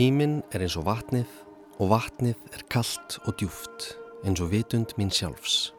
[0.00, 1.28] Tíminn er eins og vatnið
[1.76, 3.90] og vatnið er kallt og djúft
[4.24, 5.74] eins og vitund mín sjálfs.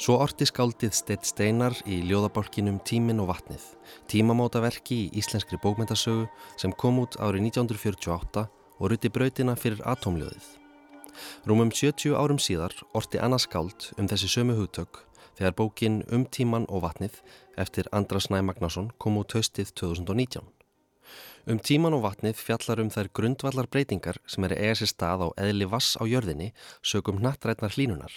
[0.00, 3.66] Svo orti skáldið Steitt Steinar í ljóðabálkinum Tíminn og vatnið,
[4.08, 6.30] tímamótaverki í íslenskri bókmyndasögu
[6.62, 8.46] sem kom út árið 1948
[8.78, 10.46] og ruti brautina fyrir atomljóðið.
[11.44, 15.02] Rúmum 70 árum síðar orti annars skáld um þessi sömu hugtök
[15.34, 17.20] þegar bókin Um tíman og vatnið
[17.60, 20.59] eftir Andras Næ Magnason kom út haustið 2019.
[21.50, 25.28] Um tíman og vatnið fjallar um þær grundvallar breytingar sem er eiga sér stað á
[25.46, 26.50] eðli vass á jörðinni
[26.82, 28.12] sögum nattrætnar hlínunar.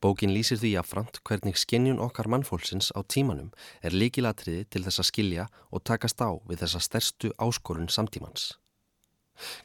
[0.00, 3.50] Bókin lýsir því affrant hvernig skinnjun okkar mannfólksins á tímanum
[3.82, 8.54] er líkilatriði til þess að skilja og takast á við þessa stærstu áskorun samtímans.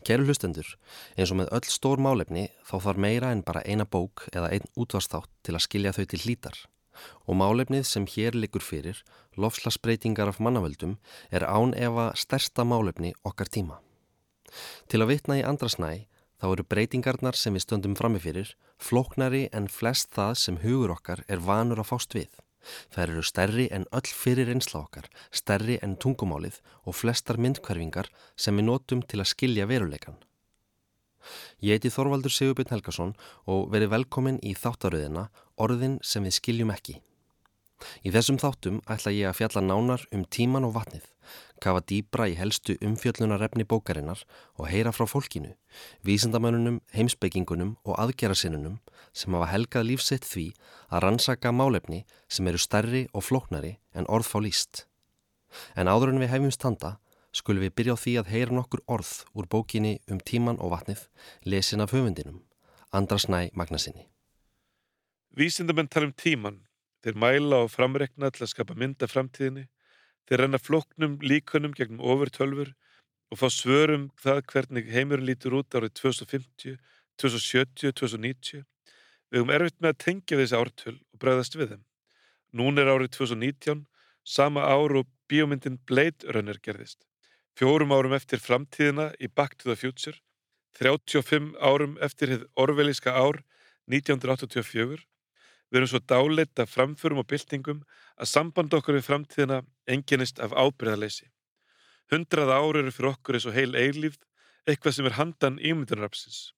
[0.04, 0.68] Kæru hlustendur,
[1.16, 4.68] eins og með öll stór málefni þá þarf meira en bara eina bók eða einn
[4.76, 6.58] útvarstátt til að skilja þau til hlítar
[7.28, 9.02] og málefnið sem hér likur fyrir,
[9.38, 10.98] lofslagsbreytingar af mannavöldum,
[11.32, 13.80] er án efa stærsta málefni okkar tíma.
[14.92, 15.92] Til að vitna í andrasnæ
[16.42, 21.44] þá eru breytingarnar sem við stöndum framifyrir flóknari en flest það sem hugur okkar er
[21.46, 22.32] vanur að fást við.
[22.94, 28.58] Það eru stærri en öll fyrir einsla okkar, stærri en tungumálið og flestar myndkverfingar sem
[28.58, 30.20] við notum til að skilja veruleikan.
[31.62, 35.30] Ég heiti Þorvaldur Sigurbjörn Helgason og verið velkomin í þáttaröðina
[35.62, 37.02] Orðin sem við skiljum ekki.
[38.06, 41.06] Í þessum þáttum ætla ég að fjalla nánar um tíman og vatnið,
[41.64, 44.24] kafa dýbra í helstu umfjöllunarefni bókarinnar
[44.58, 45.54] og heyra frá fólkinu,
[46.06, 48.80] vísendamönunum, heimsbyggingunum og aðgerasinnunum
[49.14, 50.48] sem hafa helgað lífsett því
[50.90, 54.86] að rannsaka málefni sem eru stærri og flóknari en orð fá líst.
[55.76, 56.98] En áður en við hefum standa
[57.36, 61.06] skulum við byrja á því að heyra nokkur orð úr bókinni um tíman og vatnið
[61.48, 62.42] lesin af höfundinum,
[62.92, 64.08] Andras Næ Magnasinni.
[65.32, 66.58] Vísindamenn tala um tíman,
[67.04, 69.70] þeir mæla og framrekna til að skapa mynda framtíðinni,
[70.28, 72.74] þeir renna floknum líkunum gegnum ofurtölfur
[73.32, 76.76] og fá svörum það hvernig heimurinn lítur út árið 2050,
[77.16, 78.66] 2070, 2090.
[79.32, 81.86] Við höfum erfitt með að tengja þessi ártöl og bregðast við þeim.
[82.52, 83.86] Nún er árið 2019,
[84.28, 87.08] sama ár og bíómyndin Blade Runner gerðist.
[87.60, 90.16] Fjórum árum eftir framtíðina í Back to the Future,
[90.80, 93.42] 35 árum eftir hið orvelíska ár
[93.92, 95.02] 1984,
[95.72, 97.84] við erum svo dáleitt af framförum og byltingum
[98.16, 101.28] að samband okkur við framtíðina enginist af ábyrðaleysi.
[102.12, 104.24] Hundrað ár eru fyrir okkur eins og heil eilífð,
[104.68, 106.52] eitthvað sem er handan ímyndunarapsins.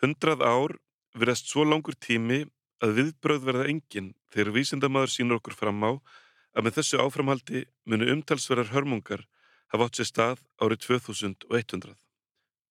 [0.00, 0.76] Hundrað ár
[1.16, 2.44] verðast svo langur tími
[2.84, 5.92] að viðbröð verða engin þegar vísindamaður sínur okkur fram á
[6.54, 9.24] að með þessu áframhaldi munu umtalsverðar hörmungar
[9.74, 11.94] hafa átt sér stað árið 2100.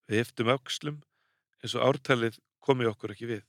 [0.08, 1.02] Við eftum aukslum
[1.60, 3.42] eins og ártalið komi okkur ekki við.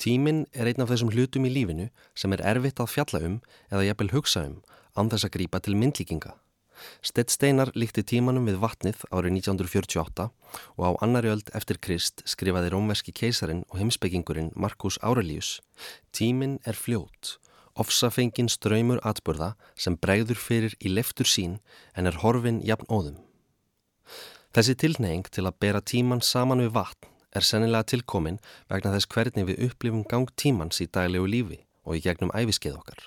[0.00, 3.36] Tíminn er einn af þessum hlutum í lífinu sem er erfitt að fjalla um
[3.68, 4.62] eða jafnvel hugsa um
[4.96, 6.32] þess að grýpa til myndlíkinga.
[7.04, 10.26] Stett Steinar líkti tímanum við vatnið árið 1948
[10.80, 15.60] og á annari öld eftir Krist skrifaði rómverski keisarin og heimsbyggingurinn Markus Aurelius
[16.10, 17.36] Tíminn er fljót
[17.78, 21.58] ofsafengin ströymur atburða sem bregður fyrir í leftur sín
[21.96, 23.18] en er horfin jafn óðum.
[24.52, 29.48] Þessi tilneying til að bera tíman saman við vatn er sennilega tilkomin vegna þess hvernig
[29.48, 33.06] við upplifum gang tímans í daglegu lífi og í gegnum æfiskeið okkar.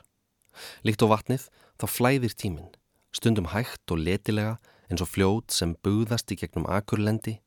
[0.82, 1.47] Líkt á vatnið
[1.78, 2.72] þá flæðir tímin,
[3.14, 4.58] stundum hægt og letilega
[4.90, 7.40] eins og fljót sem bugðast í gegnum akurlendi,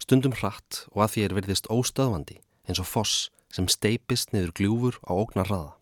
[0.00, 5.00] stundum hratt og að því er verðist óstöðvandi eins og foss sem steipist niður gljúfur
[5.04, 5.72] á ógnar hraða.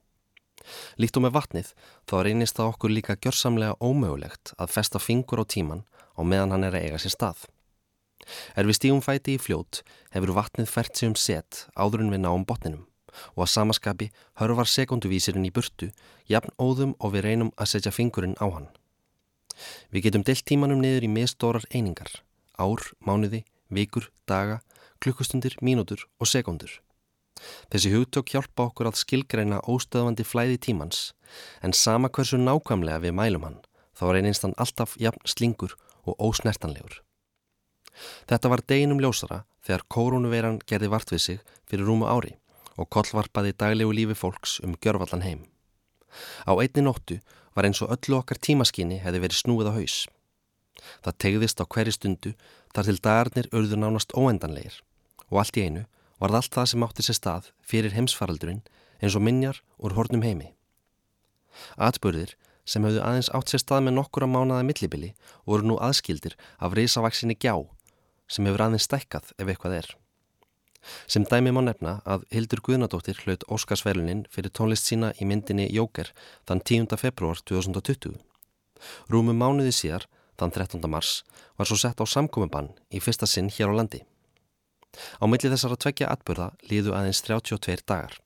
[1.00, 1.72] Líkt og með vatnið
[2.10, 5.84] þá reynist það okkur líka gjörsamlega ómögulegt að festa fingur á tíman
[6.16, 7.44] á meðan hann er að eiga sér stað.
[8.56, 9.82] Er við stígum fæti í fljót
[10.14, 12.86] hefur vatnið fært sig um set áður en við náum botninum
[13.34, 14.08] og að samaskapi
[14.40, 15.90] hörvar sekunduvísirinn í burtu
[16.30, 18.68] jafn óðum og við reynum að setja fingurinn á hann.
[19.92, 22.22] Við getum delt tímanum niður í miðstórar einingar,
[22.56, 24.62] ár, mánuði, vikur, daga,
[25.02, 26.80] klukkustundir, mínútur og sekundur.
[27.72, 31.12] Þessi hugtök hjálpa okkur að skilgreina óstöðvandi flæði tímans
[31.62, 33.62] en sama hversu nákvæmlega við mælum hann
[33.98, 37.00] þá er einstan alltaf jafn slingur og ósnertanlegur.
[38.28, 42.36] Þetta var deginum ljósara þegar kórunuveiran gerði vart við sig fyrir rúmu ári
[42.80, 45.44] og kollvarpaði daglegu lífi fólks um gjörvallan heim.
[46.48, 47.20] Á einni nóttu
[47.54, 49.96] var eins og öllu okkar tímaskinni hefði verið snúið á haus.
[51.04, 52.32] Það tegðist á hverju stundu
[52.74, 54.80] þar til dagarnir urður nánast óendanleir
[55.28, 55.84] og allt í einu
[56.22, 58.62] varð allt það sem átti sér stað fyrir heimsfaraldurinn
[59.02, 60.52] eins og minjar úr hornum heimi.
[61.74, 65.10] Atbörðir sem höfðu aðeins átt sér stað með nokkura mánaða millibili
[65.48, 67.56] voru nú aðskildir af reysavaksinni gjá
[68.30, 69.90] sem hefur aðeins stækkað ef eitthvað er.
[71.06, 76.10] Sem dæmi má nefna að Hildur Guðnadóttir hlaut Óskarsverlunin fyrir tónlist sína í myndinni Jóker
[76.48, 76.96] þann 10.
[76.98, 78.16] februar 2020.
[79.10, 80.08] Rúmu mánuði síðar
[80.38, 80.88] þann 13.
[80.90, 81.20] mars
[81.58, 84.02] var svo sett á samkomiðbann í fyrsta sinn hér á landi.
[84.92, 88.18] Á milli þessara tveggja atbyrða líðu aðeins 32 dagar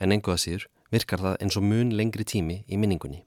[0.00, 3.22] en enguða síður virkar það eins og mun lengri tími í minningunni.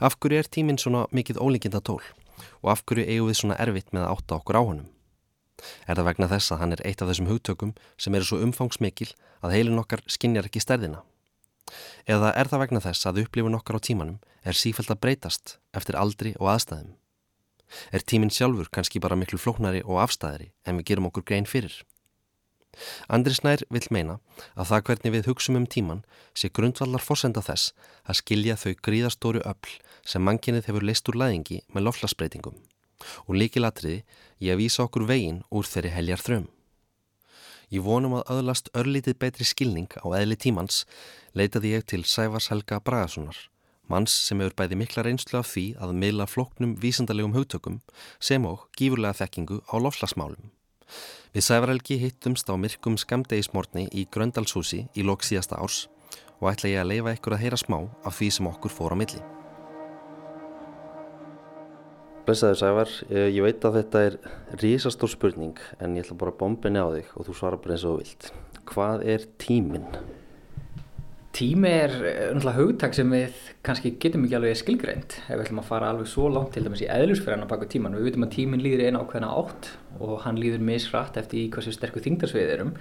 [0.00, 2.02] Af hverju er tíminn svona mikið ólíkinda tól
[2.62, 4.88] og af hverju eigum við svona erfitt með að átta okkur á honum?
[5.88, 9.08] Er það vegna þess að hann er eitt af þessum hugtökum sem eru svo umfangsmikil
[9.40, 11.02] að heilin okkar skinnjar ekki stærðina?
[12.06, 15.98] Eða er það vegna þess að upplifun okkar á tímanum er sífælt að breytast eftir
[15.98, 16.92] aldri og aðstæðum?
[17.92, 21.82] Er tíminn sjálfur kannski bara miklu flóknari og afstæðari en við gerum okkur grein fyrir?
[23.08, 24.18] Andri Snær vil meina
[24.54, 26.02] að það hvernig við hugsum um tíman
[26.36, 27.72] sé grundvallar fórsenda þess
[28.04, 32.58] að skilja þau gríðastóru öll sem mannkinnið hefur leist úr læðingi með loflasbreytingum
[33.24, 34.02] og líkilatriði
[34.44, 36.46] ég að vísa okkur veginn úr þeirri heljar þröm.
[37.72, 40.84] Ég vonum að öðlast örlítið betri skilning á eðli tímans
[41.34, 43.40] leitaði ég til Sæfars Helga Bragasonar
[43.92, 47.80] manns sem hefur bæði mikla reynslu af því að meila floknum vísendalegum hugtökum
[48.18, 50.50] sem og gífurlega þekkingu á lofslagsmálum.
[51.34, 55.86] Við Sævarelgi hittumst á myrkum skamdegismórni í Gröndalshúsi í lok síðasta árs
[56.40, 59.00] og ætla ég að leifa ykkur að heyra smá af því sem okkur fór á
[59.00, 59.22] milli.
[62.26, 64.16] Blessaður Sævar, ég veit að þetta er
[64.58, 67.86] rísastór spurning en ég ætla bara að bombinni á þig og þú svarar bara eins
[67.86, 68.30] og þú vilt.
[68.66, 69.86] Hvað er tíminn?
[71.36, 71.92] Tími er
[72.32, 76.08] náttúrulega hugtak sem við kannski getum ekki alveg skilgreint ef við ætlum að fara alveg
[76.08, 77.92] svo langt til dæmis í eðlusfyrirna baka tíman.
[77.98, 79.68] Við vitum að tímin líður eina ákveðna átt
[80.00, 82.72] og hann líður misrætt eftir í hversu sterkur þingdarsvið erum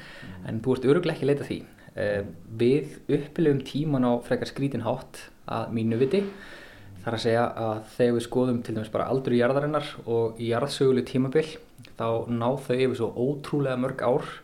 [0.48, 1.60] en þú ert öruglega ekki að leita því.
[2.00, 2.24] Eh,
[2.64, 6.24] við uppilum tíman á frekar skrítinhátt að mínu viti
[7.04, 10.54] þar að segja að þegar við skoðum til dæmis bara aldur í jarðarinnar og í
[10.54, 11.50] jarðsöguleg tímabill
[12.00, 14.38] þá ná þau yfir svo ótrúlega mörg ár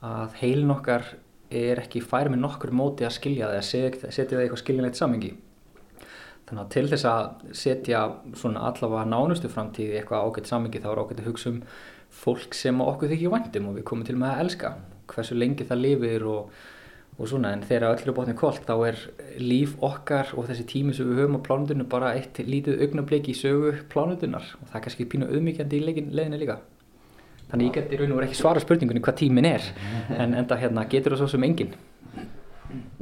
[0.00, 1.12] að heilin okkar
[1.50, 3.68] er ekki færi með nokkur móti að skilja það eða
[4.14, 5.30] setja það í eitthvað skiljanlegt samengi.
[6.50, 8.02] Þannig að til þess að setja
[8.38, 11.60] svona allavega nánustu framtíði eitthvað ágætt samengi þá er ágætt að hugsa um
[12.10, 14.72] fólk sem okkur þykir vandum og við komum til með að elska
[15.12, 16.50] hversu lengi það lifir og,
[17.18, 18.98] og svona en þegar öllur er bótið kolt þá er
[19.38, 23.38] líf okkar og þessi tími sem við höfum á plánundinu bara eitt lítið augnabliki í
[23.38, 26.60] sögu plánundunar og það er kannski pínu auðmyggjandi í leginni líka.
[27.50, 29.64] Þannig ég get í raun og verið ekki svara spurningunni hvað tímin er
[30.16, 31.74] en enda hérna getur það svo sem engin.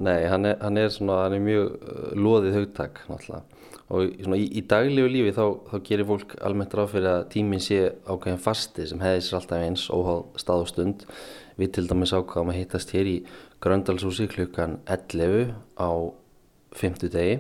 [0.01, 3.45] Nei, hann er, hann er, svona, hann er mjög uh, loðið haugtak náttúrulega
[3.89, 7.63] og svona, í, í daglegu lífi þá, þá gerir fólk almennt ráð fyrir að tímin
[7.65, 11.05] sé ákveðin fasti sem hefði sér alltaf eins óháð stað og stund.
[11.59, 13.17] Við til dæmis ákvaðum að hittast hér í
[13.65, 15.91] Gröndalshúsi klukkan 11 á
[16.79, 17.39] 50 degi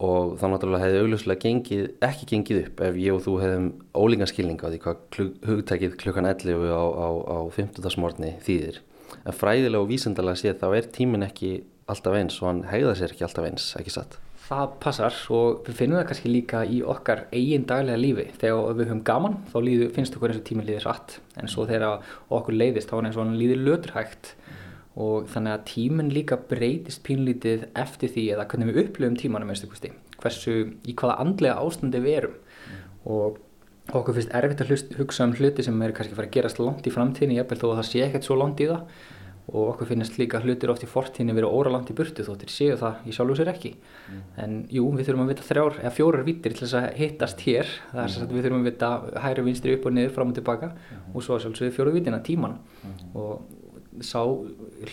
[0.00, 3.66] og þá náttúrulega hefði augljóslega gengið, ekki gengið upp ef ég og þú hefðum
[4.00, 5.18] ólingarskilning á því hvað
[5.50, 7.92] hugtækið klukkan 11 á, á, á 50.
[7.92, 8.80] smórni þýðir.
[9.26, 11.52] En fræðilega og vísendalega séð þá er tímin ekki
[11.90, 14.16] alltaf eins og hann hegða sér ekki alltaf eins, ekki satt?
[14.50, 18.24] Það passar og við finnum það kannski líka í okkar eigin daglega lífi.
[18.40, 21.68] Þegar við höfum gaman þá líður, finnst okkur eins og tímin líðir satt en svo
[21.68, 22.00] þegar
[22.32, 24.32] okkur leiðist þá er eins og hann líðir löturhægt
[25.00, 29.96] og þannig að tíminn líka breytist pínlítið eftir því eða hvernig við upplöfum tímanum einstaklega
[30.20, 32.82] hversu í hvaða andlega ástandi við erum mm.
[33.14, 33.38] og
[33.90, 36.60] okkur finnst erfitt að hlust, hugsa um hluti sem er kannski að fara að gerast
[36.60, 38.84] langt í framtíðinni jafnvel þó að það sé ekkert svo langt í það
[39.50, 42.76] og okkur finnst líka hlutir oft í fortíðinni verið óra langt í burtu þóttir séu
[42.78, 44.20] það í sjálf og sér ekki mm.
[44.44, 47.72] en jú, við þurfum að vita þrjár eða fjórar vítir til þess að hittast hér
[47.90, 48.02] mm.
[48.04, 48.90] að við þurfum að vita
[49.24, 51.08] hæri vinstri upp og niður fram og tilbaka mm.
[51.10, 53.00] og svo sjálfsögðu fjóru vítina tíman mm.
[53.18, 53.59] og
[54.06, 54.20] sá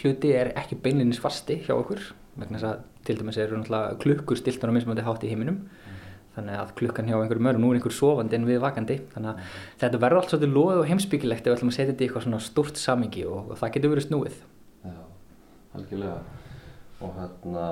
[0.01, 2.01] hluti er ekki beinlinnins fasti hjá okkur
[2.37, 3.61] vegna þess að til dæmis eru
[4.03, 5.61] klukkur stiltan á mismöndi hátt í heiminum.
[5.63, 5.93] Mm.
[6.37, 8.99] þannig að klukkan hjá einhverjum öru nú er einhver sofandi en við vakandi.
[9.15, 12.03] Þannig að þetta verður allt svolítið loð og heimsbyggilegt ef við ætlum að setja þetta
[12.03, 14.35] í eitthvað svona stort samingi og, og það getur verið snúið.
[14.85, 14.99] Já,
[15.79, 16.19] algjörlega.
[17.01, 17.65] Og hérna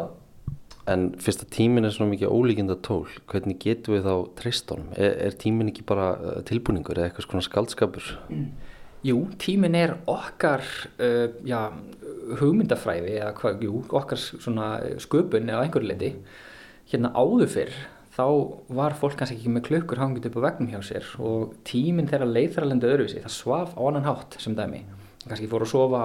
[0.92, 5.15] en fyrst að tímin er svona mikið ólíkinda tól hvernig getur við þá tristónum er,
[5.27, 8.46] er tímin ekki bara uh, tilbúningur eða eitthvað svona skaldskapur mm.
[9.06, 10.64] Jú, tímin er okkar
[10.98, 11.60] uh, já,
[12.40, 14.22] hugmyndafræði eða hvað, jú, okkar
[15.04, 16.10] sköpun eða einhverju leiti.
[16.90, 17.76] Hérna áður fyrr
[18.16, 18.26] þá
[18.80, 22.30] var fólk kannski ekki með klukkur hangið upp á vegnum hjá sér og tíminn þeirra
[22.32, 23.22] leið þar að lenda öðruvísi.
[23.26, 24.82] Það svaf á annan hátt sem dæmi.
[25.26, 26.02] Kannski fóru að sofa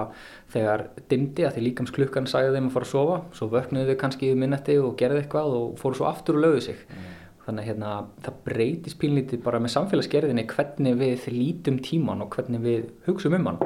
[0.53, 3.17] þegar dimdi að því líkams klukkan sagði þeim að fara að sofa.
[3.37, 6.63] Svo vöknuðu þau kannski í minnetti og gerði eitthvað og fóru svo aftur og lögðu
[6.69, 6.85] sig.
[6.89, 7.93] Mm þannig að hérna,
[8.25, 13.49] það breytis pínlítið bara með samfélagsgerðinni hvernig við lítum tíman og hvernig við hugsaum um
[13.49, 13.65] hann.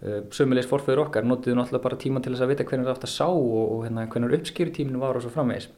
[0.00, 3.02] Uh, sömulegis forföður okkar notiðu náttúrulega bara tíman til þess að vita hvernig það átt
[3.04, 5.68] að sá og, og hérna, hvernig uppskýri tíminu var og svo framvegis.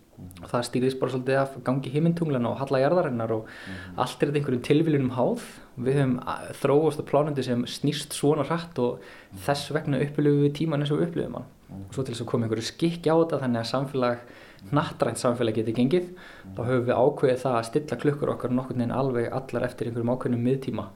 [0.42, 3.80] Og það stýrðist bara svolítið af gangi himmintunglana og halla jarðarinnar og mm.
[4.04, 5.48] allt er þetta einhverjum tilvílunum háð.
[5.82, 6.14] Við höfum
[6.60, 9.42] þróast á plánundi sem snýst svona hratt og mm.
[9.48, 11.50] þess vegna upplöfum við tíman eins og upplöfum hann.
[11.72, 14.22] Og svo til þess að koma einhverju skikki á þetta þannig að samfélag
[14.70, 16.08] nattrænt samfélag geti gengið
[16.56, 20.12] þá höfum við ákveðið það að stilla klukkur okkar nokkur neginn alveg allar eftir einhverjum
[20.14, 20.88] ákveðnum miðtíma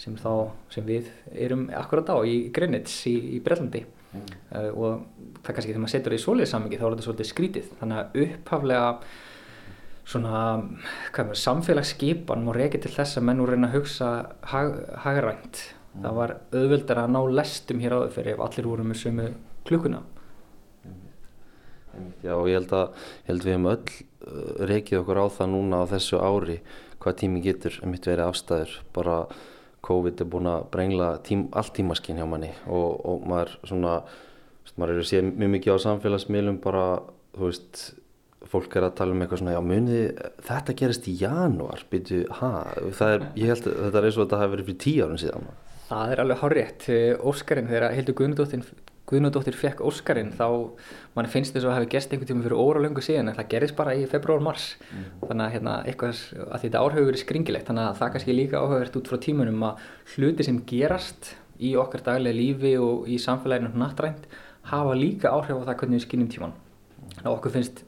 [0.00, 4.32] sem, þá, sem við erum akkurat á í Greenwich í, í Brellandi mm.
[4.56, 5.04] uh, og
[5.42, 8.24] það kannski þegar maður setur það í soliðsammingi þá er þetta svolítið skrítið þannig að
[8.24, 8.88] upphaflega
[10.12, 14.08] svona samfélagsskipan má reykja til þess að menn úr reyna að hugsa
[14.50, 14.74] hag,
[15.04, 16.02] hagrænt mm.
[16.02, 19.28] það var auðvöldar að ná lestum hér áður fyrir ef allir voru með sömu
[19.68, 20.02] klukkuna
[22.24, 25.54] Já og ég held að, ég held við hefum öll uh, reykið okkur á það
[25.54, 26.58] núna á þessu ári
[27.02, 29.16] hvað tími getur mitt verið afstæður bara
[29.82, 33.96] COVID er búin að brengla tím, allt tímaskinn hjá manni og, og maður svona,
[34.76, 36.84] maður eru að sé mjög mikið á samfélagsmiðlum bara,
[37.34, 37.82] þú veist,
[38.52, 40.04] fólk er að tala um eitthvað svona, já muniði,
[40.46, 42.52] þetta gerist í janúar, byrju, hæ,
[43.00, 45.52] það er, ég held þetta er eins og þetta hafi verið fyrir tíu árum síðan.
[45.90, 46.88] Það er alveg hárétt,
[47.32, 48.66] Óskarinn þegar Hildur Guðnudóttir
[49.10, 50.46] Guðnudóttir fekk Óskarinn þá
[51.16, 53.76] mann finnst þess að það hefði gerst einhvern tíma fyrir óralöngu síðan en það gerist
[53.76, 55.08] bara í februar-mars mm.
[55.24, 58.98] þannig að, hérna, eitthvað, að þetta árhaugur er skringilegt þannig að það kannski líka áhugavert
[59.00, 59.82] út frá tímunum að
[60.14, 64.28] hluti sem gerast í okkar daglega lífi og í samfélaginu nattrænt
[64.70, 66.54] hafa líka áhrif á það hvernig við skinnum tíman
[67.16, 67.82] þannig að okkur finnst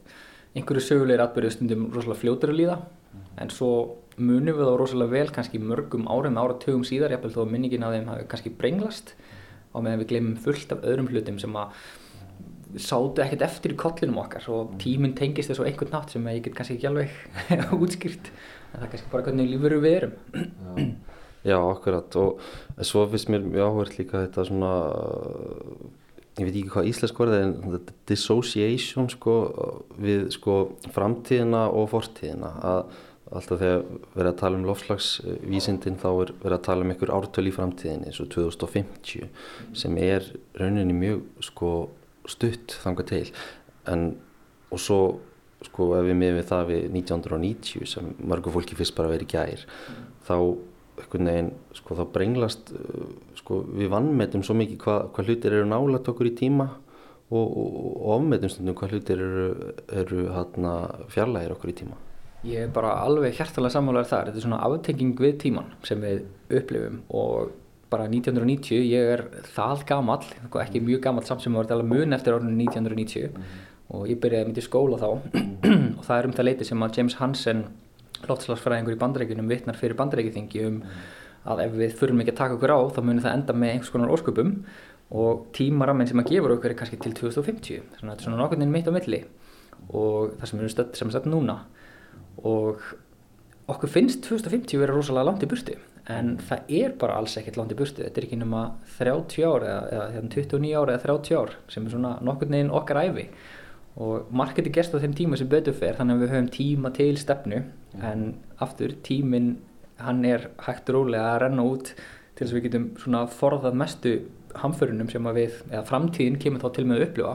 [0.54, 3.26] einhverju sögulegir atbyrðu stundum rosalega fljótur að líða mm.
[3.38, 3.70] en svo
[4.18, 7.14] munum við þá rosalega vel kannski mörgum árum áratugum síðar,
[9.74, 11.74] á meðan við glemum fullt af öðrum hlutum sem að
[12.80, 16.56] sátu ekkert eftir í kollinum okkar og tíminn tengist þessu einhvern nátt sem ég get
[16.58, 18.30] kannski ekki alveg útskýrt.
[18.72, 20.16] En það er kannski bara hvernig lífur við erum.
[20.34, 20.86] Já,
[21.44, 22.16] Já akkurat.
[22.18, 22.40] Og
[22.82, 24.72] svo finnst mér mjög áhverð líka þetta svona
[26.34, 29.34] ég veit ekki hvað íslensk orðið en þetta dissociation sko
[30.02, 30.56] við sko
[30.94, 32.50] framtíðina og fortíðina.
[32.58, 32.80] Að
[33.32, 37.46] alltaf þegar verið að tala um lofslagsvísindin þá er verið að tala um einhver ártöl
[37.48, 39.30] í framtíðin eins og 2050
[39.76, 40.26] sem er
[40.60, 41.70] rauninni mjög sko,
[42.28, 43.24] stutt þanga til.
[43.88, 44.12] En
[44.74, 45.00] og svo
[45.64, 49.66] sko ef við miðum við það við 1990 sem mörgu fólki fyrst bara verið gær
[50.26, 50.36] þá
[51.00, 52.72] einhvern veginn sko þá brenglast
[53.40, 56.68] sko við vannmetum svo mikið hvað hva hlutir eru nálat okkur í tíma
[57.32, 59.46] og, og, og ofmetum stundum hvað hlutir eru,
[60.02, 60.74] eru hérna
[61.14, 62.03] fjarlægir okkur í tíma
[62.44, 64.26] Ég er bara alveg hjartalega sammálaður þar.
[64.28, 66.24] Þetta er svona aftenging við tíman sem við
[66.58, 67.54] upplifum og
[67.94, 69.22] bara 1990, ég er
[69.54, 73.28] það gammal, sko, ekki mjög gammal samt sem var þetta alveg mun eftir árunni 1990
[73.28, 73.66] mm -hmm.
[73.96, 75.10] og ég byrjaði myndi skóla þá
[75.98, 77.64] og það er um það leiti sem að James Hansen,
[78.28, 80.82] loftslagsfræðingur í bandreikinum, vittnar fyrir bandreikiþingi um
[81.44, 83.90] að ef við förum ekki að taka okkur á þá munir það enda með einhvers
[83.90, 84.64] konar ósköpum
[85.10, 88.42] og tímaraminn sem að gefur okkur er kannski til 2050, þannig að þetta er svona
[88.42, 89.24] nokkurnin mitt á milli
[89.92, 91.58] og það sem við erum er stödd núna
[92.42, 92.82] og
[93.70, 95.76] okkur finnst 2050 vera rosalega langt í burtu
[96.12, 98.02] en það er bara alls ekkert langt í burtu.
[98.04, 98.64] Þetta er ekki nema
[98.98, 103.00] 30 ár eða, eða 29 ár eða 30 ár sem er svona nokkur neginn okkar
[103.06, 103.28] æfi
[104.04, 107.14] og marketing gerst á þeim tíma sem betur fer þannig að við höfum tíma til
[107.20, 107.60] stefnu
[108.02, 108.24] en
[108.64, 109.54] aftur tímin
[110.02, 114.14] hann er hægt rólega að renna út til þess að við getum svona forðað mestu
[114.58, 117.34] hamförunum sem að við, eða framtíðin kemur þá til með að upplifa.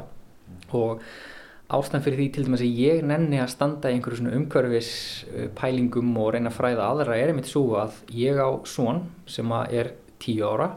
[0.76, 1.04] Og
[1.70, 4.92] ástæðan fyrir því til dæmis að ég nenni að standa í einhverju svona umhverfis
[5.58, 9.92] pælingum og reyna að fræða aðra er einmitt svo að ég á svon sem er
[10.22, 10.72] tíu ára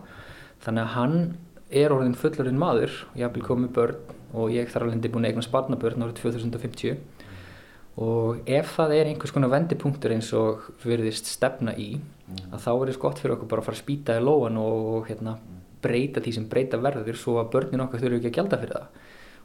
[0.64, 1.16] þannig að hann
[1.72, 5.32] er orðin fullorinn maður ég haf vel komið börn og ég þarf alveg búin að
[5.32, 7.00] eigna sparnabörn árið 2050
[8.02, 11.94] og ef það er einhvers konar vendipunktur eins og verðist stefna í
[12.50, 15.08] að þá er þetta gott fyrir okkur bara að fara að spýta í lóan og
[15.08, 15.36] hérna,
[15.84, 19.00] breyta því sem breyta verður svo að börnin okkar þurfu ekki að gælda fyrir það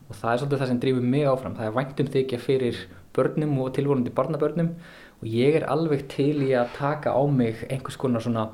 [0.08, 1.56] og það er svolítið það sem drýfur mig áfram.
[1.58, 2.82] Það er væntum þykja fyrir
[3.16, 4.74] börnum og tilvorandi barnabörnum.
[5.18, 8.52] Og ég er alveg til í að taka á mig einhvers konar svona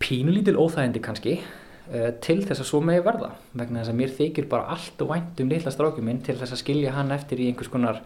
[0.00, 3.34] pínlítil óþægindi kannski uh, til þess að svo megi verða.
[3.52, 6.62] Vegna þess að mér þykir bara allt og væntum litla strákjum minn til þess að
[6.62, 8.00] skilja hann eftir í einhvers konar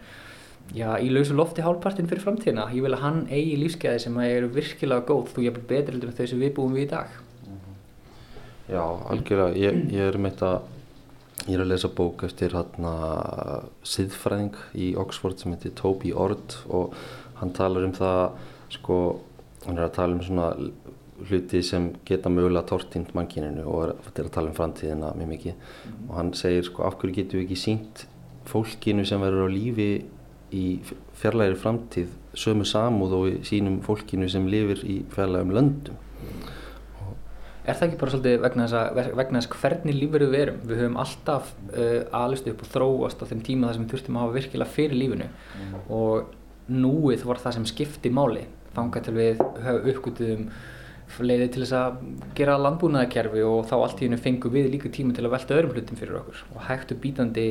[0.73, 2.67] já, í lausu lofti hálfpartin fyrir framtíðina.
[2.75, 5.31] Ég vil að hann eigi lífskeiði sem eru virkilega góð.
[5.35, 7.21] Þú ég er betur en þau sem við búum við í dag.
[8.65, 10.63] Já, algjörlega, ég, ég er meitt að
[11.45, 12.91] Ég er að lesa bók eftir hérna
[13.85, 16.95] siðfræðing í Oxford sem heitir Toby Ord og
[17.37, 18.39] hann talar um það,
[18.73, 18.97] sko,
[19.67, 20.47] hann er að tala um svona
[21.29, 25.55] hluti sem geta mögulega tortínt mannkyninu og er, er að tala um framtíðina mjög mikið.
[25.61, 26.01] Mm.
[26.09, 28.05] og hann segir, sko, af hverju getum við ekki sínt
[28.49, 29.89] fólkinu sem verður á lífi
[30.55, 30.65] í
[31.19, 36.01] fjarlægri framtíð sömu samúð og sínum fólkinu sem lifir í fjarlægum löndum
[37.65, 40.61] Er það ekki bara svolítið vegna þess, að, vegna þess hvernig lífverðu við erum?
[40.69, 44.25] Við höfum alltaf uh, aðlustu upp og þróast á þeim tíma þar sem þurftum að
[44.25, 45.75] hafa virkilega fyrir lífinu mm.
[45.97, 48.45] og núið var það sem skipti máli.
[48.75, 49.43] Þángar til við
[49.93, 50.49] uppgötuðum
[51.21, 51.97] leiði til þess að
[52.37, 55.75] gera landbúnaðarkerfi og þá allt í hennu fengum við líka tíma til að velta öðrum
[55.75, 57.45] hlutum fyrir okkur og hægtu bítandi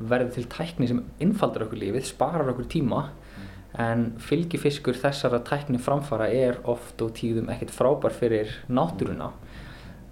[0.00, 3.06] verður til tækni sem innfaldar okkur lífið, sparar okkur tíma
[3.80, 9.30] en fylgifiskur þessara tækni framfara er oft og tíðum ekkert frábær fyrir náttúruna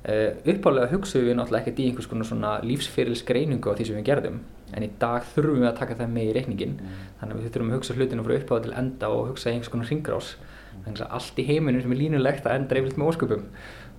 [0.06, 4.04] Uh, uppálega hugsaðum við náttúrulega ekkert í einhvers konar svona lífsfyrirlsgreiningu á því sem við
[4.06, 4.36] gerðum
[4.70, 7.00] en í dag þurfum við að taka það með í reikningin mm.
[7.18, 9.90] þannig að við þurfum að hugsa hlutinu frá uppáða til enda og hugsa einhvers konar
[9.90, 10.84] ringrás mm.
[10.86, 13.44] þannig að allt í heiminu sem er línulegt að enda yfirleitt með ósköpum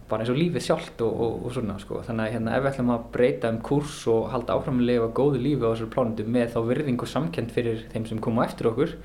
[0.10, 2.00] bara eins og lífið sjálft og, og, og svona sko.
[2.08, 5.10] þannig að hérna, ef við ætlum að breyta um kurs og halda áfram að lifa
[5.20, 8.96] góðu lífi á þessari plánundu með þá virðingu samkend fyrir þeim sem koma eftir okkur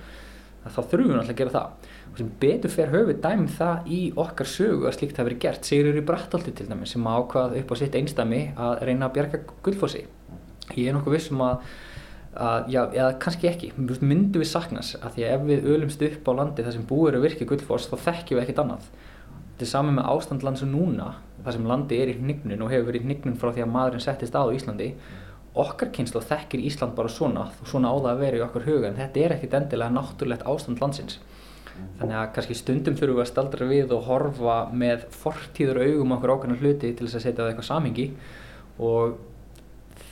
[0.65, 1.89] þá þurfum við náttúrulega að gera það.
[2.11, 5.69] Og sem betur fer höfuð dæmum það í okkar sögu að slíkt hafi verið gert.
[5.69, 9.41] Sigurður í Brattolti til dæmis sem ákvað upp á sitt einstami að reyna að bjarga
[9.67, 10.05] gullfossi.
[10.75, 11.67] Ég er nokkuð vissum að,
[12.47, 13.73] að já, eða kannski ekki.
[13.77, 17.19] Myndum við saknas að því að ef við ölumst upp á landi þar sem búir
[17.19, 18.89] að virka gullfoss þá þekkjum við ekkert annað.
[19.55, 21.13] Þetta er saman með ástand lands og núna
[21.45, 24.03] þar sem landi er í hnignun og hefur verið í hnignun frá því að maðurinn
[24.03, 24.89] settist á Íslandi
[25.55, 28.89] okkar kynslu þekkir Ísland bara svona og svona á það að vera í okkar huga
[28.91, 31.21] en þetta er ekkit endilega náttúrulegt ástand landsins.
[31.99, 36.33] Þannig að kannski stundum þurfum við að staldra við og horfa með fortíður augum okkur
[36.35, 38.09] ákveðna hluti til þess að setja það eitthvað samingi
[38.83, 39.17] og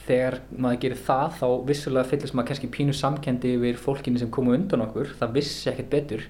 [0.06, 4.54] þegar maður gerir það þá vissulega fyllist maður kannski pínu samkendi yfir fólkinni sem komu
[4.56, 5.14] undan okkur.
[5.18, 6.25] Það vissi ekkert betur.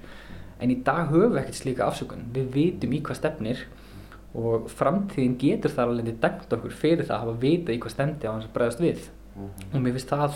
[0.63, 2.29] En í dag höfum við ekkert slíka afsökun.
[2.35, 3.65] Við vitum í hvað stefnir
[4.39, 8.29] og framtíðin getur þar alveg dæmt okkur fyrir það að hafa vita í hvað stendi
[8.29, 9.11] á hans að bregðast við.
[9.33, 9.75] Mm -hmm.
[9.75, 10.35] og mér finnst það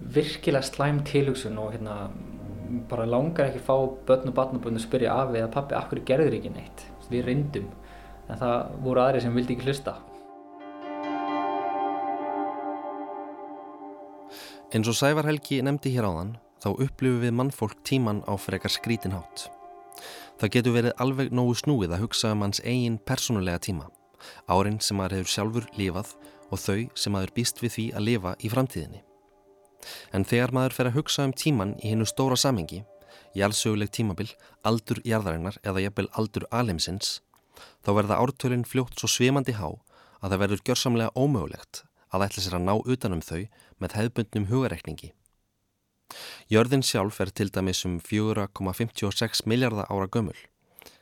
[0.00, 2.10] virkilega slæm tilhugsun og hérna
[2.88, 3.76] bara langar ekki að fá
[4.06, 6.86] börn og barnabörn að spyrja af eða pappi, af hverju gerður ekki neitt?
[7.10, 7.66] Við reyndum,
[8.28, 9.94] en það voru aðri sem vildi ekki hlusta.
[14.70, 19.50] Eins og Sævar Helgi nefndi hér áðan þá upplifum við mannfólk tíman á frekar skrítinhátt
[20.40, 23.90] Það getur verið alveg nógu snúið að hugsa um hans eigin persónulega tíma,
[24.48, 26.14] árin sem maður hefur sjálfur lifað
[26.48, 29.02] og þau sem maður býst við því að lifa í framtíðinni.
[30.16, 32.80] En þegar maður fer að hugsa um tíman í hennu stóra samengi,
[33.36, 34.30] jálsöguleg tímabil,
[34.64, 37.20] aldur jarðarinnar eða jafnvel aldur alimsins,
[37.84, 42.56] þá verða ártölinn fljótt svo svimandi há að það verður gjörsamlega ómögulegt að ætla sér
[42.56, 43.44] að ná utanum þau
[43.76, 45.12] með hefðbundnum hugarekningi.
[46.50, 50.36] Jörðin sjálf er til dæmis um 4,56 miljardar ára gömul,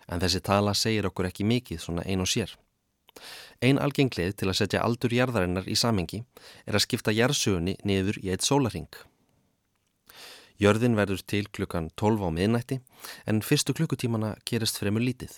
[0.08, 2.54] en þessi tala segir okkur ekki mikið svona ein og sér.
[3.60, 6.22] Ein algenglið til að setja aldur jarðarinnar í samengi
[6.66, 8.90] er að skipta jarðsögunni niður í eitt sólaring.
[10.58, 12.80] Jörðin verður til klukkan 12 á miðnætti
[13.30, 15.36] en fyrstu klukkutímana gerist fremur lítið.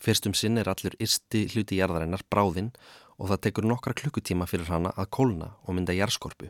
[0.00, 2.70] Fyrstum sinn er allur yrsti hluti jarðarinnar bráðinn
[3.18, 6.48] og það tekur nokkra klukkutíma fyrir hana að kólna og mynda jarðskorpu.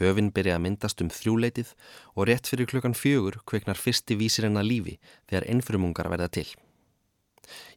[0.00, 1.74] Höfinn byrja að myndast um þrjúleitið
[2.14, 4.96] og rétt fyrir klukkan fjögur kveiknar fyrsti vísirinn að lífi
[5.28, 6.48] þegar ennfrumungar verða til.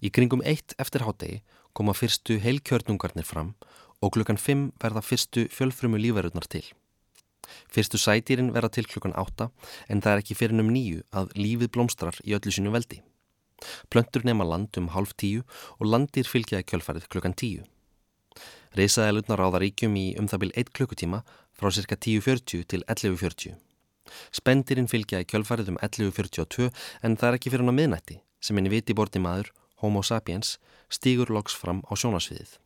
[0.02, 1.42] Í kringum eitt eftir hátegi
[1.74, 3.54] koma fyrstu heilkjörnungarnir fram
[4.04, 6.66] og klukkan fimm verða fyrstu fjölfrumu lífverðunar til.
[7.74, 9.50] Fyrstu sætýrin verða til klukkan átta
[9.90, 13.02] en það er ekki fyrir um nýju að lífið blómstrar í öllu sinu veldi.
[13.90, 15.44] Plöntur nema land um hálf tíu
[15.80, 17.64] og landir fylgjaði kjölfarið klukkan tíu.
[18.74, 21.20] Reisaðalutnar ráða ríkjum í um það byrj 1 klukkutíma
[21.58, 23.56] frá cirka 10.40 til 11.40.
[24.36, 26.70] Spendirinn fylgja í kjölfarið um 11.42
[27.04, 30.58] en það er ekki fyrir hann á miðnætti sem henni viti borti maður, homo sapiens,
[30.92, 32.58] stýgur loks fram á sjónasviðið.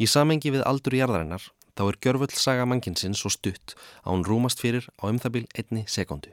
[0.00, 1.44] Í samengi við aldur jarðarinnar
[1.76, 5.48] þá er gjörfull saga mannkinsinn svo stutt að hún rúmast fyrir á um það byrj
[5.60, 6.32] einni sekundu.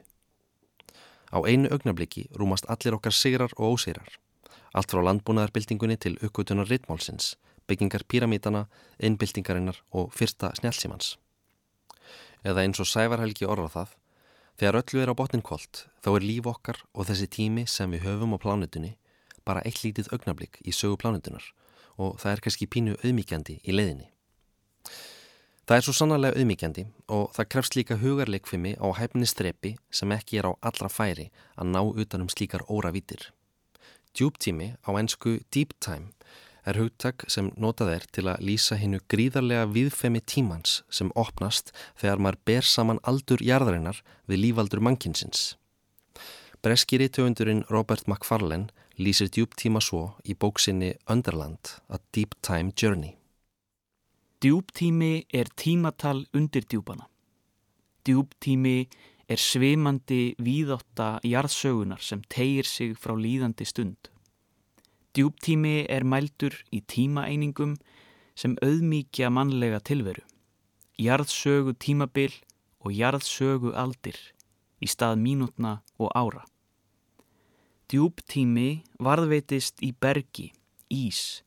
[1.34, 4.08] Á einu augnabliki rúmast allir okkar sigrar og ósigrar.
[4.72, 7.34] Allt frá landbúnaðarbyltingunni til uppgötunar rittmálsins
[7.68, 8.66] byggingar píramítana,
[8.98, 11.16] innbyltingarinnar og fyrsta snjálfsímans.
[12.44, 13.94] Eða eins og sævarhelgi orða það,
[14.60, 18.36] þegar öllu er á botninkvolt þá er líf okkar og þessi tími sem við höfum
[18.36, 18.94] á plánutunni
[19.44, 21.46] bara eitt lítið augnablík í sögu plánutunar
[22.00, 24.08] og það er kannski pínu auðmíkjandi í leiðinni.
[25.64, 26.84] Það er svo sannarlega auðmíkjandi
[27.16, 31.70] og það krefst líka hugarleikfimi á hæfni strepi sem ekki er á allra færi að
[31.72, 33.30] ná utanum slíkar óravítir.
[34.12, 36.12] Djúptími á ennsku deep time
[36.64, 42.22] er hugtak sem notað er til að lýsa hinnu gríðarlega viðfemi tímans sem opnast þegar
[42.24, 44.00] maður ber saman aldur jarðarinnar
[44.30, 45.54] við lífaldur mannkinsins.
[46.64, 53.16] Breskiri töfundurinn Robert McFarlane lýsir djúptíma svo í bóksinni Underland, A Deep Time Journey.
[54.40, 57.08] Djúptími er tímatal undir djúpana.
[58.04, 58.88] Djúptími
[59.28, 64.13] er svimandi víðotta jarðsögunar sem tegir sig frá líðandi stund.
[65.14, 67.76] Djúptími er mældur í tímaeiningum
[68.34, 70.24] sem auðmíkja mannlega tilveru,
[70.98, 72.32] jarðsögu tímabil
[72.82, 74.18] og jarðsögu aldir
[74.82, 76.42] í stað mínútna og ára.
[77.86, 80.48] Djúptími varðveitist í bergi,
[80.90, 81.44] ís,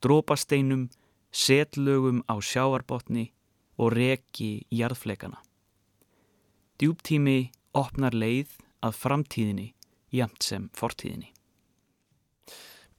[0.00, 0.88] drópasteinum,
[1.28, 3.26] setlögum á sjáarbotni
[3.76, 5.42] og reki jarðfleikana.
[6.80, 9.68] Djúptími opnar leið að framtíðinni
[10.16, 11.34] jamt sem fortíðinni.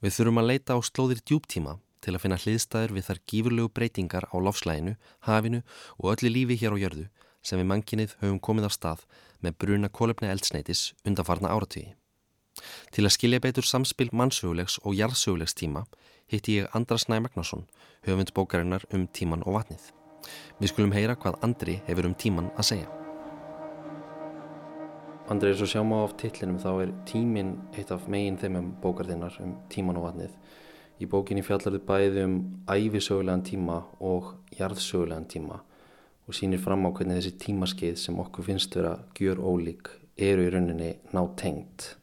[0.02, 4.26] Við þurfum að leita á slóðir djúptíma til að finna hliðstæður við þar gífurlegu breytingar
[4.34, 4.96] á lofslæginu,
[5.28, 5.62] hafinu
[6.02, 7.08] og öllu lífi hér á jörðu
[7.46, 9.04] sem við manginnið höfum komið á stað
[9.42, 11.94] með bruna kólöfni eldsneitis undanfarna áratvíi.
[12.92, 15.86] Til að skilja beitur samspil mannsögulegs og jarðsögulegs tíma
[16.32, 17.68] hitti ég Andras Næ Magnarsson,
[18.08, 19.92] höfund bókarinnar um tíman og vatnið.
[20.60, 23.01] Við skulum heyra hvað Andri hefur um tíman að segja.
[25.32, 29.54] Andri, eins og sjáum á tillinum þá er tímin eitt af megin þeimum bókarðinnar um
[29.72, 30.34] tíman og vatnið.
[31.00, 32.34] Í bókinni fjallar þið bæði um
[32.67, 35.62] æfisögulegan tíma og jarðsögulegan tíma
[36.28, 40.52] og sínir fram á hvernig þessi tímaskeið sem okkur finnst vera gjör ólík eru í
[40.52, 41.94] rauninni ná tengt.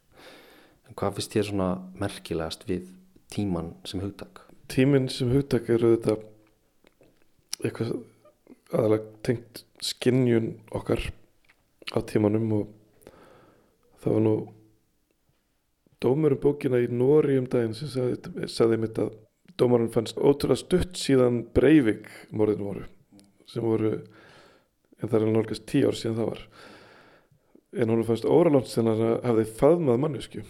[0.88, 1.68] En hvað finnst þér svona
[2.00, 2.88] merkilegast við
[3.28, 4.46] tíman sem hugtak?
[4.72, 6.16] Tímin sem hugtak eru þetta
[7.60, 7.92] eitthvað
[8.72, 11.10] aðalega tengt skinnjun okkar
[11.92, 12.74] á tímanum og
[14.02, 14.34] það var nú
[16.02, 19.16] dómur um bókina í Nóri um daginn sem sagði, mitt að
[19.58, 22.84] dómarinn fannst ótrúlega stutt síðan Breivik morðinu voru
[23.48, 23.94] sem voru
[24.98, 26.42] en það er nálgast tíu ár síðan það var.
[27.78, 30.44] En hún fannst óralánt sem hann hafði faðmað mannesku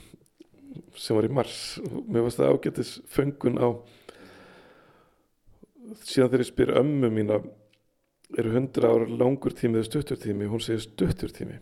[0.99, 1.79] sem var í mars.
[2.09, 3.69] Mér fannst það ágættis fengun á
[6.05, 7.41] síðan þegar ég spyr ömmu mína
[8.37, 10.49] eru hundra ára langur tími eða stuttur tími?
[10.51, 11.57] Hún segir stuttur tími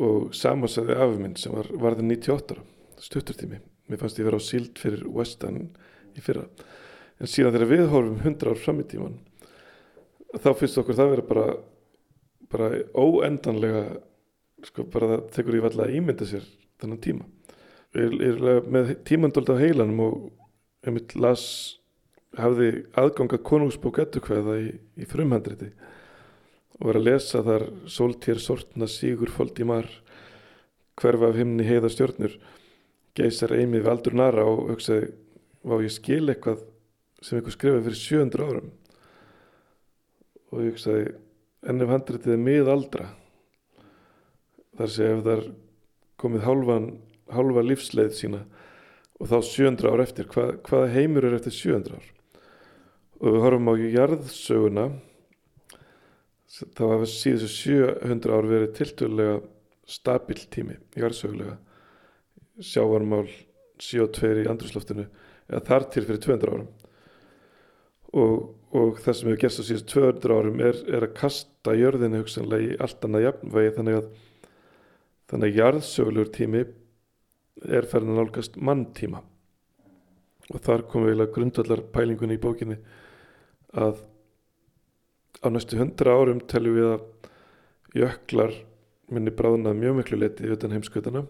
[0.00, 2.66] og samansæði af minn sem var varðin 98 ára
[3.00, 3.60] stuttur tími.
[3.88, 5.70] Mér fannst ég vera á síld fyrir Westan
[6.16, 6.44] í fyrra.
[7.20, 9.18] En síðan þegar við horfum hundra ár fram í tíman
[10.38, 11.46] þá finnst okkur það vera bara
[12.50, 13.82] bara óendanlega
[14.66, 16.46] sko bara það tekur í valla að ímynda sér
[16.80, 17.26] þennan tíma.
[17.96, 20.16] Ég er með tímandöld á heilanum og
[20.86, 21.44] ég mitt las
[22.38, 24.68] hafði aðganga konungsbók ettukveða í,
[25.02, 25.72] í frumhandriti
[26.80, 29.88] og var að lesa þar sóltér sortna sígur fóld í mar
[31.00, 32.36] hverfa af himni heiða stjórnur
[33.16, 35.10] geysar eimið við aldur nara og hugsaði,
[35.64, 36.62] vá ég skil eitthvað
[37.20, 38.70] sem einhver skrifaði fyrir 700 árum?
[40.50, 41.10] Og ég hugsaði
[41.68, 43.10] enn ef handritið er miðaldra
[44.80, 45.44] þar sé ef það er
[46.20, 46.88] komið hálfan,
[47.28, 48.40] hálfa lífsleið sína
[49.20, 52.08] og þá 700 ár eftir hvað, hvaða heimur er eftir 700 ár?
[53.20, 54.86] Og við horfum á jarðsöguna
[56.76, 59.40] þá hafa síðan 700 ár verið tiltölulega
[59.90, 61.56] stabil tími jarðsögulega.
[62.60, 63.26] Sjávarmál
[63.80, 65.06] CO2 í andrusloftinu
[65.50, 66.68] eða þar til fyrir 200 árum.
[68.10, 68.34] Og,
[68.74, 72.74] og það sem hefur gerst á síðast 200 árum er, er að kasta jörðinu hugsanlega
[72.74, 74.10] í allt annað jafnvægi þannig að
[75.30, 76.62] þannig að jarðsögulegur tími
[77.70, 79.20] er ferðin að nálgast manntíma.
[80.50, 82.78] Og þar komum við eiginlega grundvallar pælingunni í bókinni
[83.78, 84.00] að
[85.40, 87.04] á næstu 100 árum teljum við að
[87.96, 88.56] jöklar
[89.10, 91.24] minni bráðnað mjög miklu leti utan heimskvötana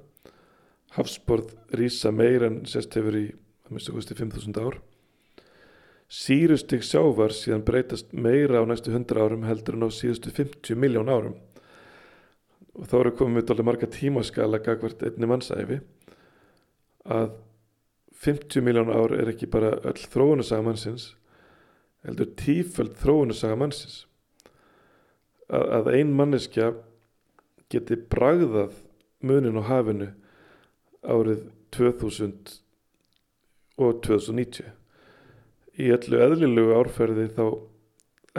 [0.97, 4.81] hafsborð rýsa meir en sérst hefur í að minnstu kosti 5.000 ár.
[6.11, 11.13] Sírustig sjávar síðan breytast meira á næstu 100 árum heldur en á síðustu 50 miljón
[11.13, 11.37] árum.
[12.75, 15.79] Og þá eru komið með marga tímaskala gagvart einni mannsæfi
[17.07, 17.39] að
[18.21, 21.13] 50 miljón ár er ekki bara öll þróunasaga mannsins
[22.07, 24.05] heldur tíföld þróunasaga mannsins.
[25.51, 26.73] Að, að ein manneskja
[27.71, 28.79] geti bragðað
[29.27, 30.11] munin á hafinu
[31.01, 32.61] árið 2000
[33.81, 34.71] og 2090
[35.81, 37.45] í öllu eðlilugu árferði þá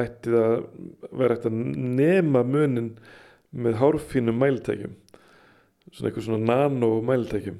[0.02, 0.56] ætti það
[1.19, 1.62] vera eftir að
[2.00, 2.91] nema munin
[3.52, 4.93] með hárfínum mæltækjum
[5.91, 7.58] svona eitthvað svona nano mæltækjum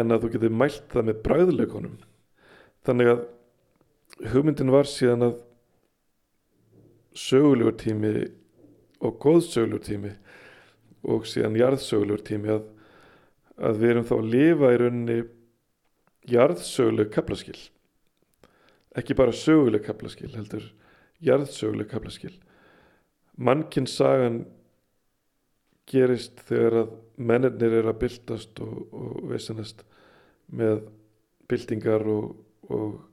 [0.00, 1.94] en að þú getur mælt það með bræðleikonum
[2.86, 3.22] þannig að
[4.28, 5.38] hugmyndin var síðan að
[7.16, 8.12] sögulegur tími
[9.00, 10.12] og góðsögulegur tími
[11.08, 12.64] og síðan jarðsögulegur tími að,
[13.56, 15.18] að við erum þá að lifa í rauninni
[16.30, 17.60] jarðsögulegu kaplaskill
[18.98, 20.64] ekki bara söguleg kaplaskil heldur
[21.24, 22.34] jarðsöguleg kaplaskil
[23.40, 24.42] mannkinnsagan
[25.90, 26.90] gerist þegar að
[27.30, 29.82] mennir er að byltast og, og vesenast
[30.50, 30.84] með
[31.50, 32.34] byltingar og,
[32.70, 33.09] og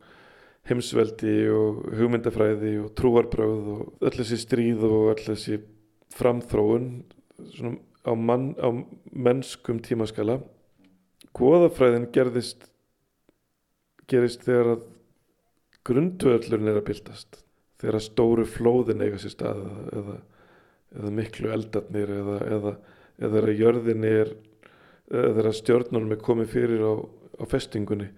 [0.68, 5.62] heimsveldi og hugmyndafræði og trúarbröð og öll þessi stríð og öll þessi
[6.18, 6.90] framþróun
[8.04, 8.70] á, mann, á
[9.12, 10.42] mennskum tímaskala.
[11.38, 12.68] Góðafræðin gerðist
[14.08, 14.88] gerist þegar að
[15.88, 17.42] grundvöldurinn er að byltast
[17.82, 20.18] þegar stóru flóðin eiga sér stað eða,
[20.98, 22.74] eða miklu eldarnir eða, eða,
[23.20, 24.34] eða þegar jörðin er
[25.08, 26.94] eða þegar stjórnunum er komið fyrir á,
[27.40, 28.10] á festingunni.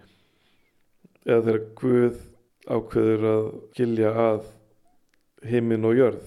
[1.27, 2.21] Eða þegar Guð
[2.69, 4.43] ákveður að gilja að
[5.49, 6.25] heiminn og jörð.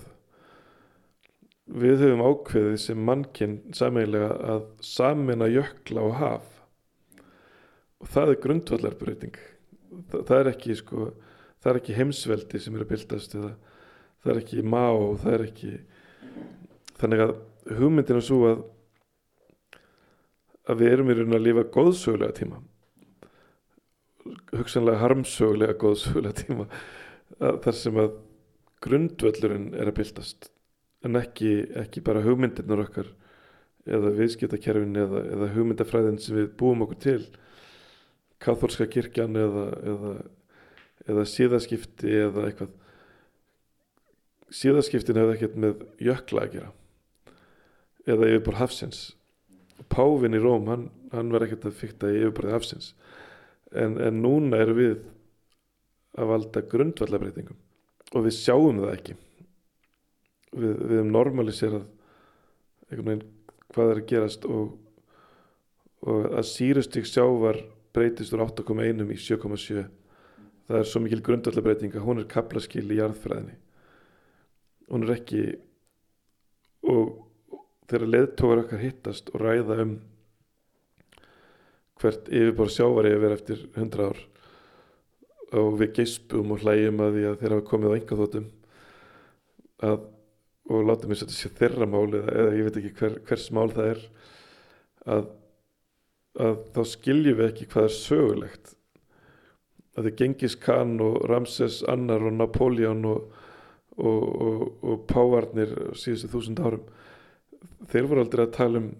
[1.72, 6.48] Við höfum ákveðið sem mannkinn sameiginlega að samina jökla og haf.
[8.02, 9.36] Og það er grundvallarbreyting.
[10.10, 11.12] Það, það er ekki sko
[11.62, 13.52] það er ekki heimsveldi sem er að byltast eða
[14.22, 14.84] það er ekki má
[15.22, 15.72] það er ekki
[16.98, 17.34] þannig að
[17.78, 18.64] hugmyndin er svo að
[20.72, 22.58] að við erum í raun að lifa góðsögulega tíma
[24.52, 26.68] hugsanlega harmsögulega góðsögulega tíma
[27.38, 28.16] þar sem að
[28.82, 30.50] grundvöllurinn er að byltast
[31.06, 33.08] en ekki, ekki bara hugmyndirnar okkar
[33.88, 37.22] eða viðskiptakerfin eða, eða hugmyndafræðin sem við búum okkur til
[38.42, 40.12] katholska kirkjan eða, eða,
[41.08, 42.76] eða síðaskipti eða eitthvað.
[44.52, 46.70] Síðaskiptin hefði ekkert með jökla að gera
[48.02, 49.02] eða yfirbúr hafsins.
[49.90, 52.92] Pávin í Róm, hann, hann var ekkert að fykta í yfirbúrið hafsins
[53.78, 54.96] en, en núna er við
[56.18, 57.58] að valda grundvallabreitingum
[58.12, 59.16] og við sjáum það ekki.
[60.52, 61.86] Við, við hefum normaliserað
[62.90, 63.28] einhvern veginn
[63.72, 64.74] hvað er að gerast og,
[66.04, 67.62] og að sírustík sjávar
[67.96, 69.86] breytist úr 8,1 í 7,7
[70.68, 73.58] það er svo mikil grundvallabreitinga hún er kaplaskil í jarðfræðinni.
[74.92, 75.42] Hún er ekki
[76.92, 77.22] og
[77.88, 79.92] þegar leðtógar okkar hittast og ræða um
[82.02, 84.18] hvert yfirbár sjávar ég vera eftir 100 ár.
[85.62, 88.50] Og við geispum og hlægjum að því að þeir hafa komið á enga þóttum
[90.72, 93.72] og látum við setja sér þeirra mál eða, eða ég veit ekki hver, hvers mál
[93.72, 94.02] það er
[95.16, 95.24] að,
[96.46, 98.74] að þá skiljum við ekki hvað er sögulegt.
[99.92, 103.40] Að þið Gengis Khan og Ramses Annar og Napoleon og,
[103.98, 106.86] og, og, og Pávarnir síðustu þúsund árum
[107.90, 108.90] þeir voru aldrei að tala um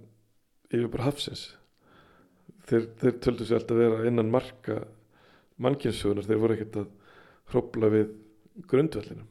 [0.73, 1.47] yfir bara hafsins
[2.73, 4.79] þeir, þeir töldu sér alltaf að vera innan marka
[5.63, 6.91] mannkynnsögunar, þeir voru ekkert að
[7.53, 8.11] hrópla við
[8.71, 9.29] grundvellinu.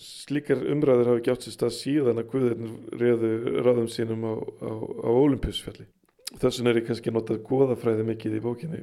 [0.00, 4.70] Slíkar umræður hafi ekki átt sér stað síðan að Guðirn reðu ráðum sínum á, á,
[4.70, 5.86] á Ólimpíusfjalli.
[6.30, 8.82] Þess vegna er ég kannski notað goðafræði mikið í bókinni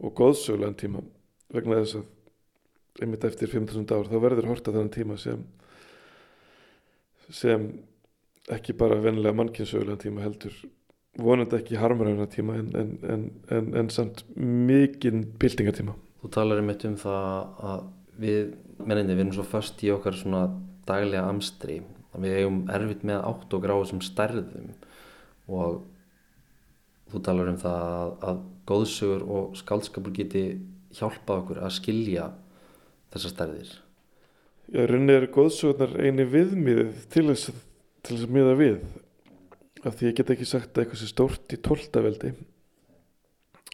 [0.00, 1.02] og goðsögulegan tíma
[1.52, 5.42] vegna þess að einmitt eftir 5.000 ár þá verður horta þennan tíma sem
[7.28, 7.68] sem
[8.52, 10.56] ekki bara vennilega mannkynnsögulegan tíma heldur
[11.22, 15.94] vonandi ekki harmræðuna tíma en, en, en, en samt mikinn bildingatíma.
[16.22, 17.84] Þú talar um eitt um það að
[18.20, 18.40] við,
[18.82, 20.46] menninni, við erum svo först í okkar svona
[20.88, 21.80] daglega amstri
[22.16, 24.72] að við eigum erfitt með átt og gráð sem stærðum
[25.46, 25.82] og
[27.12, 30.44] þú talar um það að, að góðsugur og skálskapur geti
[30.96, 32.30] hjálpað okkur að skilja
[33.14, 33.74] þessar stærðir.
[34.66, 37.52] Já, rauninni eru góðsugurnar eini viðmiðið til þess
[38.10, 38.80] að miða við
[39.86, 42.32] af því ég get ekki sagt að eitthvað sé stórt í tóltaveldi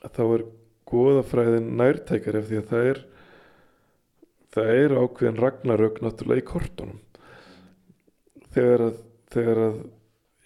[0.03, 0.45] þá er
[0.93, 3.03] goðafræðin nærtækar ef því að það er
[4.53, 7.01] það er ákveðin ragnarög náttúrulega í kortunum.
[8.53, 8.97] Þegar að,
[9.33, 9.77] þegar að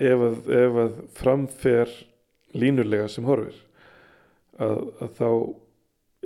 [0.07, 1.94] ef að, ef að framfer
[2.57, 3.57] línulega sem horfir
[4.62, 5.31] að, að þá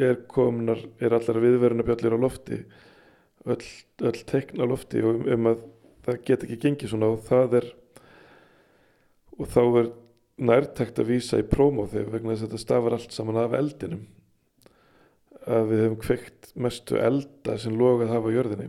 [0.00, 2.60] er komnar, er allar viðverunabjallir á lofti
[3.48, 3.62] öll,
[4.04, 5.64] öll tekna lofti og um, um að
[6.04, 7.70] það get ekki gengið svona og það er
[9.40, 9.90] og þá er
[10.40, 14.04] nærtækt að vísa í prómó þegar vegna þess að þetta stafar allt saman af eldinum.
[15.40, 18.68] Að við hefum kveikt mestu elda sem logað hafa á jörðinni.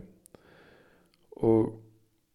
[1.42, 1.70] Og,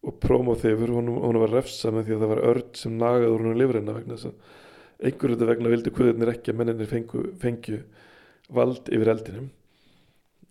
[0.06, 3.30] og prómó þegar hún, hún var refsa með því að það var örd sem nagaði
[3.34, 4.56] úr hún lifrina vegna þess að
[4.98, 7.78] einhverju þetta vegna vildi kvöðinir ekki að menninir fengju, fengju
[8.54, 9.52] vald yfir eldinum.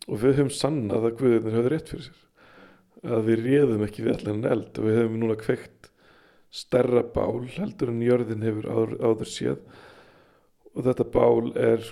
[0.07, 2.23] Og við höfum sannað að kvöðinir höfðu rétt fyrir sér.
[3.07, 4.71] Að við réðum ekki við allan eld.
[4.79, 5.91] Og við höfum núna kveikt
[6.53, 9.57] stærra bál heldur en jörðin hefur áður, áður séð.
[10.75, 11.83] Og þetta bál er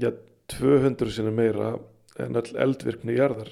[0.00, 0.10] já,
[0.54, 1.74] 200 sinni meira
[2.20, 3.50] en all eldvirkni jarðar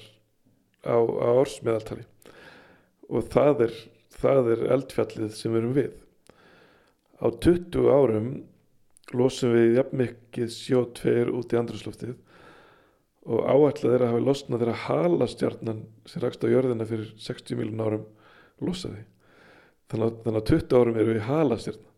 [0.85, 2.05] á, á orsmiðaltali
[3.13, 3.73] og það er,
[4.13, 5.93] það er eldfjallið sem við erum við.
[7.19, 8.29] Á 20 árum
[9.13, 12.15] losum við jafn mikið sjótveir út í andrusloftið
[13.23, 17.83] og áætlað er að hafa losnað þeirra halastjarnan sem rakst á jörðina fyrir 60 miljón
[17.83, 18.07] árum
[18.63, 19.03] losaði
[19.91, 21.89] þannig að, þannig að 20 árum eru við halastjarn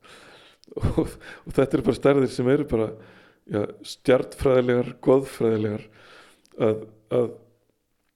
[0.81, 2.89] og, og þetta eru bara stærðir sem eru bara
[3.51, 5.85] ja, stjartfræðilegar, goðfræðilegar
[6.65, 7.29] að, að,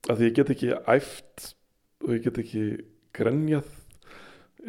[0.09, 1.51] að ég get ekki æft
[2.05, 2.65] og ég get ekki
[3.15, 3.69] grenjað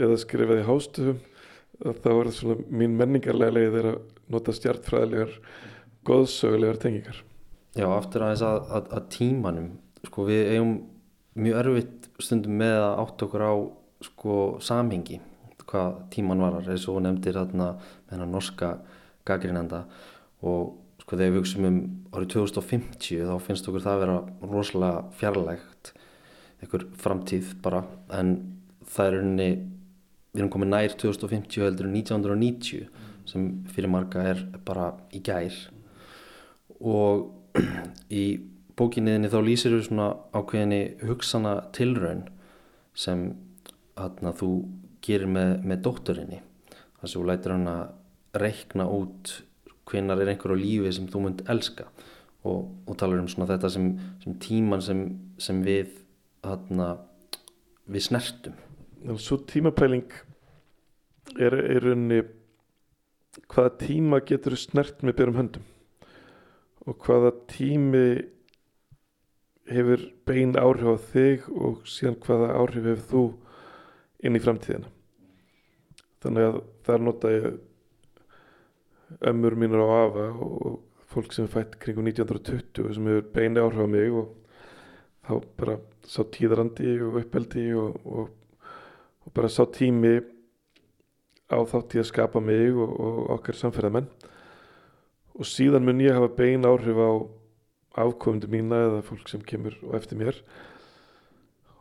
[0.01, 1.27] eða skrifað í hástöfum
[1.81, 5.33] er það svona mín menningarlega leið er að nota stjartfræðilegar
[6.07, 7.21] goðsögulegar tengingar.
[7.77, 9.69] Já, aftur aðeins að, að, að tímanum.
[10.09, 10.73] Sko við eigum
[11.41, 13.55] mjög örfitt stundum með að átt okkur á
[14.05, 15.21] sko samhengi
[15.71, 18.71] hvað tíman varar, eins og nefndir þarna með hennar norska
[19.29, 19.85] gagrinenda
[20.43, 21.81] og sko þegar við hugsaum um
[22.15, 24.17] árið 2050 þá finnst okkur það að vera
[24.51, 25.93] rosalega fjarlægt
[26.61, 27.85] einhver framtíð bara.
[28.13, 28.35] En
[28.85, 29.51] það er rauninni
[30.31, 32.89] við erum komið nær 2050 heldur en 1990
[33.31, 35.57] sem fyrir marga er bara í gær.
[36.81, 37.31] Og
[38.23, 38.25] í
[38.79, 42.27] bókinniðinni þá lýsir þú svona ákveðinni hugsana tilraun
[42.97, 43.31] sem
[44.07, 44.51] atna, þú
[45.05, 46.41] gerir með, með dótturinni
[47.01, 49.37] þar sem þú lætir hann að reikna út
[49.91, 51.89] hvenar er einhver á lífi sem þú munt elska.
[52.47, 53.89] Og, og talar um svona þetta sem,
[54.23, 55.01] sem tíman sem,
[55.41, 55.99] sem við
[56.47, 56.95] atna,
[57.91, 58.55] við snertum.
[59.21, 60.09] Svo tímapæling
[61.37, 62.23] er, er unni
[63.51, 65.69] hvaða tíma getur snert með byrjum höndum
[66.89, 68.07] og hvaða tími
[69.71, 73.25] hefur bein áhrif á þig og síðan hvaða áhrif hefur þú
[74.25, 74.91] inn í framtíðina.
[76.21, 77.47] Þannig að þar nota ég
[79.31, 80.81] ömmur mínur á afa og
[81.11, 84.29] fólk sem er fætt kring 1920 sem hefur bein áhrif á mig og
[85.27, 88.29] þá bara sá tíðarandi og uppeldi og, og,
[89.27, 90.21] og bara sá tími
[91.51, 94.07] á þátt í að skapa mig og, og okkar samferðamenn
[95.41, 97.11] og síðan mun ég hafa bein áhrif á
[98.05, 100.37] afkomundu mína eða fólk sem kemur og eftir mér.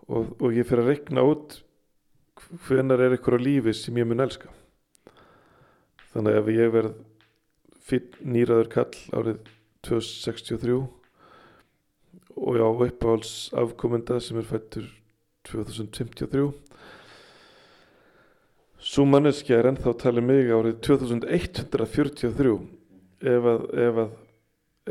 [0.10, 1.60] Og ég fyrir að rekna út
[2.67, 4.52] hvenar er ykkur á lífi sem ég mun elska
[6.13, 6.95] þannig að ef ég verð
[7.89, 9.43] finn nýraður kall árið
[9.88, 10.80] 2063
[12.39, 14.89] og já uppáhalds afkomenda sem er fættur
[15.49, 16.49] 2053
[18.80, 22.52] Svo manneskja er ennþá talið mig árið 2143
[23.28, 24.13] ef að, ef að,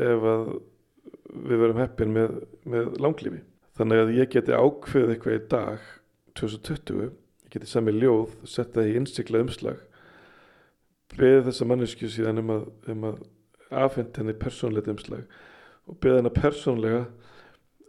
[0.05, 0.43] ef að
[1.49, 2.35] við verum heppin með,
[2.69, 3.41] með langlífi.
[3.79, 5.87] Þannig að ég geti ákveðið eitthvað í dag
[6.37, 7.09] 2020,
[7.49, 9.79] ég geti sami ljóð, setja það í innsiklað umslag,
[11.15, 13.23] beðið þessa mannesku síðan um að, um að
[13.69, 15.23] afhenda henni persónleita umslag.
[15.89, 16.99] Og beðið henni persónlega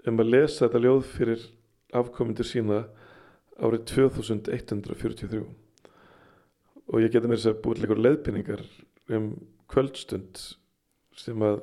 [0.08, 1.44] um að lesa þetta ljóð fyrir
[2.00, 2.86] afkomindir sína
[3.60, 5.42] árið 2143
[6.90, 8.64] og ég geti mér þess að búið líka leðbynningar
[9.12, 9.28] um
[9.70, 10.40] kvöldstund
[11.20, 11.60] sem að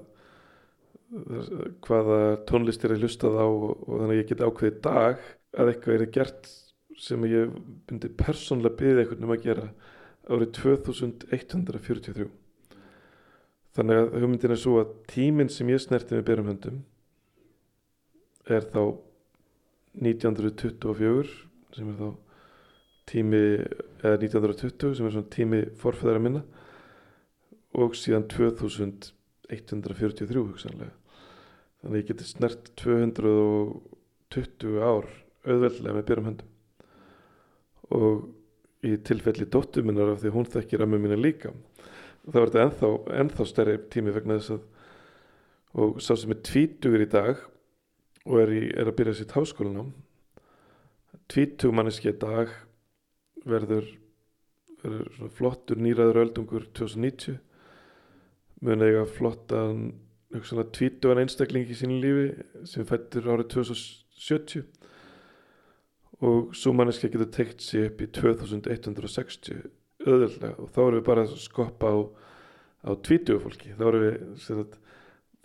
[1.87, 5.97] hvaða tónlistir er hlustað á og, og þannig að ég geti ákveðið dag að eitthvað
[5.97, 6.49] er gert
[6.97, 7.53] sem ég
[7.87, 9.65] myndi persónlega byggði eitthvað um að gera
[10.27, 12.27] árið 2143
[13.77, 16.77] þannig að hugmyndin er svo að tíminn sem ég snerti með byrjum höndum
[18.49, 18.81] er þá
[19.97, 21.35] 1924
[21.77, 22.09] sem er þá
[23.07, 23.43] tími
[24.03, 26.43] eða 1920 sem er svona tími forfæðara minna
[27.77, 30.93] og síðan 2143 hugsanlega.
[31.77, 35.05] Þannig að ég geti snert 220 ár
[35.47, 36.56] auðveldlega með byrjum höndum
[37.95, 38.27] og
[38.87, 41.53] í tilfelli dóttu minnar af því hún þekkir með mína líka.
[42.27, 42.89] Þá er þetta ennþá,
[43.21, 44.65] ennþá stærri tími vegna þess að
[45.77, 47.39] og sá sem er tvítugur í dag
[48.27, 49.91] og er, í, er að byrja sitt háskólanám
[51.31, 52.53] tvítug manneski í dag
[53.47, 53.89] verður,
[54.81, 57.37] verður flottur nýraður öldungur 2090
[58.65, 59.83] mun eiga flottan
[60.31, 62.27] tvítugan einstakling í sínu lífi
[62.67, 64.65] sem fættur árið 2070
[66.25, 69.65] og svo manneski getur tekt sér upp í 2160
[70.07, 71.97] öðvöldlega og þá erum við bara að skoppa á,
[72.87, 74.79] á tvítugu fólki þá erum við að,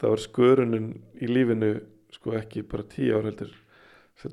[0.00, 0.88] þá er skörunin
[1.20, 1.72] í lífinu
[2.12, 3.52] sko ekki bara 10 ár heldur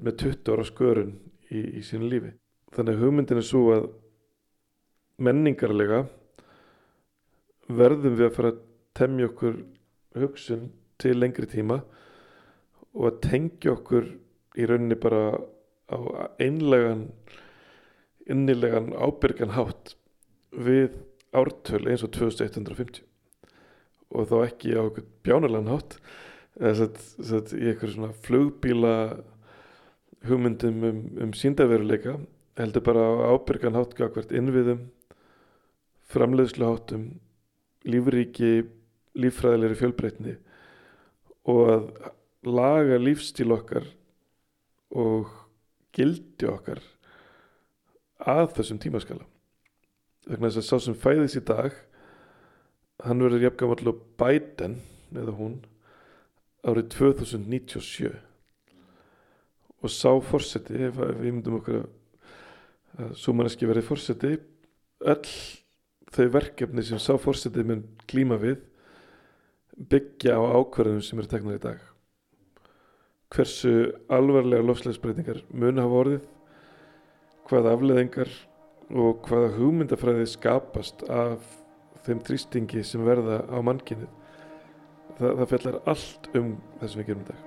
[0.03, 1.13] með 20 ára skörun
[1.49, 2.33] í, í sínu lífi.
[2.75, 3.87] Þannig að hugmyndin er svo að
[5.19, 6.03] menningarlega
[7.69, 8.59] verðum við að fara að
[8.99, 9.57] temja okkur
[10.19, 10.67] hugsun
[10.99, 11.79] til lengri tíma
[12.93, 14.09] og að tengja okkur
[14.59, 15.23] í rauninni bara
[15.89, 15.97] á
[16.41, 17.07] einlegan
[18.29, 19.95] innilegan ábyrgan hátt
[20.53, 20.97] við
[21.33, 23.03] ártöl eins og 2150
[24.09, 24.83] og þá ekki á
[25.25, 25.97] bjánulegan hátt
[26.59, 28.93] eða satt í eitthvað svona flugbíla
[30.27, 32.17] hugmyndum um, um síndaveruleika
[32.59, 34.87] heldur bara á ábyrgan háttgakvert innviðum
[36.09, 37.05] framleiðsluháttum
[37.87, 38.65] lífríki
[39.19, 40.35] líffræðilegri fjölbreytni
[41.49, 41.85] og að
[42.49, 43.85] laga lífstíl okkar
[44.89, 45.29] og
[45.95, 46.81] gildi okkar
[48.19, 49.25] að þessum tímaskala
[50.27, 51.75] vegna þess að sá sem fæðis í dag
[53.05, 54.79] hann verður jafngamall og bæten
[55.15, 55.59] eða hún
[56.67, 58.11] árið 2097
[59.79, 61.85] og sá fórseti ef við myndum okkur
[62.99, 64.33] að súmanneski verið fórseti
[65.07, 65.35] öll
[66.11, 68.59] þau verkefni sem sá fórseti mun klíma við
[69.89, 71.85] byggja á ákvarðunum sem eru teknað í dag
[73.29, 73.71] hversu
[74.09, 76.21] alvarlega lofslagsbreytingar mun hafa orðið,
[77.49, 78.31] hvaða afleðingar
[78.89, 81.43] og hvaða hugmyndafræði skapast af
[82.07, 84.09] þeim trýstingi sem verða á mannkynið.
[85.19, 86.49] Það, það fellar allt um
[86.79, 87.45] það sem við gerum í dag.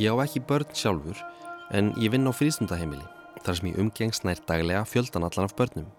[0.00, 1.18] Ég á ekki börn sjálfur
[1.76, 3.04] en ég vinn á frístundaheimili
[3.44, 5.90] þar sem ég umgengst nær daglega fjöldan allan af börnum.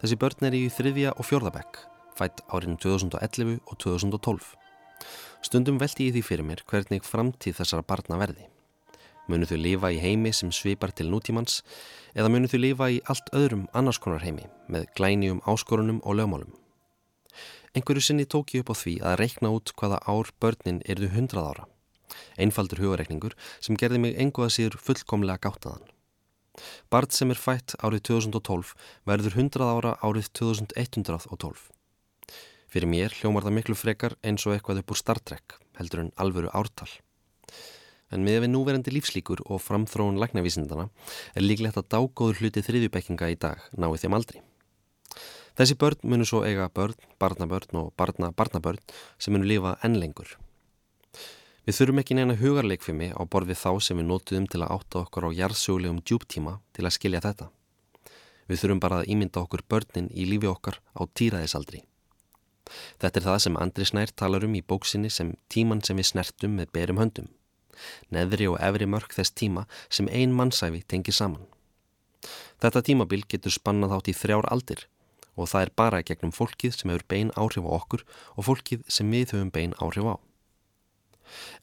[0.00, 1.82] Þessi börn er í þriðja og fjörðabekk
[2.16, 4.52] fætt árin 2011 og 2012.
[5.44, 8.48] Stundum veldi ég því fyrir mér hvernig framtíð þessara barna verði.
[9.26, 11.60] Munu þau lifa í heimi sem svipar til nútímans
[12.14, 16.52] eða munu þau lifa í allt öðrum annars konar heimi með glænium áskorunum og lögmálum.
[17.76, 21.50] Einhverju sinni tók ég upp á því að reikna út hvaða ár börnin erðu hundrað
[21.50, 21.66] ára.
[22.40, 25.84] Einfaldur hugareikningur sem gerði mig enguða síður fullkomlega gáttaðan.
[26.88, 28.72] Barn sem er fætt árið 2012
[29.10, 31.75] verður 100 ára árið 2112.
[32.72, 36.12] Fyrir mér hljómar það miklu frekar eins og eitthvað upp úr Star Trek heldur en
[36.16, 36.88] alvöru ártal.
[38.10, 40.88] En með við núverandi lífslíkur og framþróun lagnavísindana
[41.34, 44.40] er líklegt að dágóður hluti þriðjubekkinga í dag náið þeim aldrei.
[45.56, 48.82] Þessi börn munu svo eiga börn, barnabörn og barna-barnabörn
[49.18, 50.36] sem munu lifa enn lengur.
[51.66, 55.00] Við þurfum ekki neina hugarleikfimi á borð við þá sem við nótuðum til að átta
[55.02, 57.48] okkur á jarðsögulegum djúptíma til að skilja þetta.
[58.46, 61.82] Við þurfum bara að ímynda okkur börnin í lífi okkar á týraðisaldri.
[63.00, 66.56] Þetta er það sem Andri Snær talar um í bóksinni sem tíman sem við snertum
[66.58, 67.28] með berum höndum.
[68.10, 71.44] Neðri og efri mörg þess tíma sem ein mannsæfi tengir saman.
[72.62, 74.86] Þetta tímabil getur spannað átt í þrjár aldir
[75.36, 78.04] og það er bara gegnum fólkið sem hefur bein áhrif á okkur
[78.34, 80.16] og fólkið sem við höfum bein áhrif á.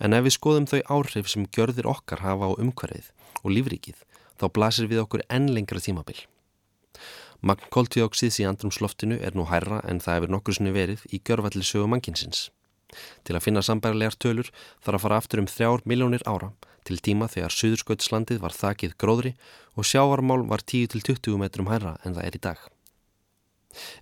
[0.03, 3.09] En ef við skoðum þau áhrif sem gjörðir okkar hafa á umhverfið
[3.41, 3.97] og lífrikið,
[4.37, 6.19] þá blasir við okkur enn lengra tímabil.
[7.43, 11.65] Magn koltjóksiðs í andrumsloftinu er nú hærra en það hefur nokkur sinni verið í gjörvalli
[11.67, 12.45] sögu mannkinsins.
[13.27, 14.51] Til að finna sambærlegar tölur
[14.85, 16.53] þarf að fara aftur um þrjár miljónir ára
[16.87, 19.33] til tíma þegar Suðurskautslandið var þakið gróðri
[19.75, 22.63] og sjávarmál var 10-20 metrum hærra en það er í dag.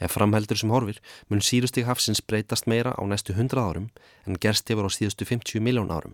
[0.04, 1.00] Ef framheldur sem horfir
[1.32, 3.90] mun sírustík hafsins breytast meira á næstu 100 árum
[4.28, 6.14] en gerst yfir á síðustu 50 miljón árum.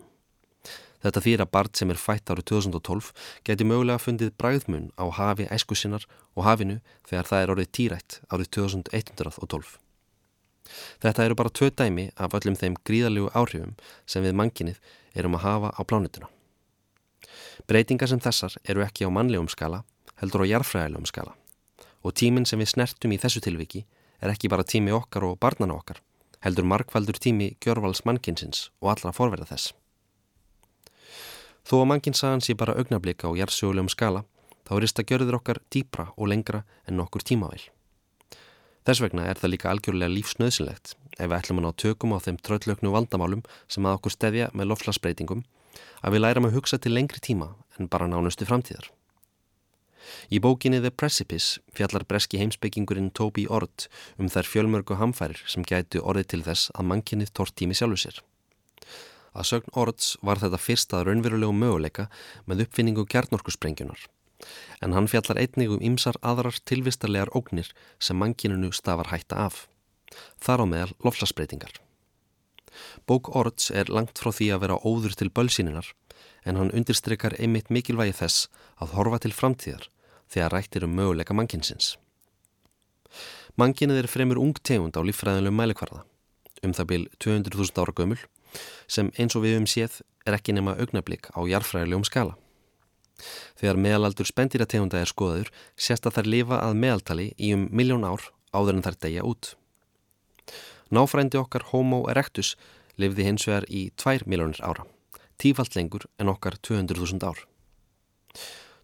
[1.02, 3.10] Þetta þýr að barn sem er fætt árið 2012
[3.46, 8.50] geti mögulega fundið bræðmun á hafi æskusinnar og hafinu þegar það er orðið týrætt árið
[8.58, 9.76] 2112.
[11.00, 13.76] Þetta eru bara tvö dæmi af öllum þeim gríðalegu áhrifum
[14.06, 14.80] sem við manginnið
[15.14, 16.28] erum að hafa á plánutuna.
[17.70, 19.84] Breytingar sem þessar eru ekki á mannlegum skala,
[20.20, 21.34] heldur á jarfræðilegum skala
[22.02, 23.84] og tíminn sem við snertum í þessu tilviki
[24.22, 25.98] er ekki bara tími okkar og barnana okkar,
[26.44, 29.77] heldur markvaldur tími gjörvals mannkinsins og allra forverða þess.
[31.68, 34.22] Þó að mannkinsagan sé bara augnablika og jærsögulegum skala,
[34.64, 37.60] þá þetta gjörður okkar dýpra og lengra en nokkur tímavæl.
[38.88, 42.38] Þess vegna er það líka algjörlega lífsnöðsynlegt ef við ætlum að ná tökum á þeim
[42.40, 45.42] tröllöknu vandamálum sem að okkur stefja með lofslagsbreytingum
[46.00, 48.88] að við læram að hugsa til lengri tíma en bara nánustu framtíðar.
[50.32, 56.00] Í bókinni The Precipice fjallar breski heimsbyggingurinn Toby Ord um þær fjölmörgu hamfærir sem gætu
[56.00, 58.22] orðið til þess að mannkinnið tórt tími sjálfu sér.
[59.34, 62.08] Að sögn Ords var þetta fyrstað raunverulegu möguleika
[62.46, 63.98] með uppfinningu kjarnorkusprengunar.
[64.82, 69.66] En hann fjallar einnig um ymsar aðrar tilvistarlegar ógnir sem mannkinninu stafar hætta af.
[70.40, 71.74] Þar á meðal loflasbreytingar.
[73.06, 75.90] Bók Ords er langt frá því að vera óður til bölsíninar
[76.48, 78.48] en hann undirstrykkar einmitt mikilvægi þess
[78.80, 79.88] að horfa til framtíðar
[80.32, 81.96] þegar rættir um möguleika mannkinsins.
[83.58, 86.04] Mannkinnið er fremur ung tegund á líffræðinlega mælikvarða,
[86.62, 88.20] um það byl 200.000 ára gömul,
[88.86, 92.36] sem eins og við um séð er ekki nema augnablík á jarfræðilegum skala.
[93.58, 98.28] Þegar meðalaldur spendirategunda er skoðaður, sérst að þær lifa að meðaltali í um miljón ár
[98.54, 99.54] áður en þær degja út.
[100.94, 102.54] Náfrændi okkar Homo erectus
[102.98, 104.86] lifði hins vegar í 2 miljónir ára,
[105.38, 107.44] tífalt lengur en okkar 200.000 ár.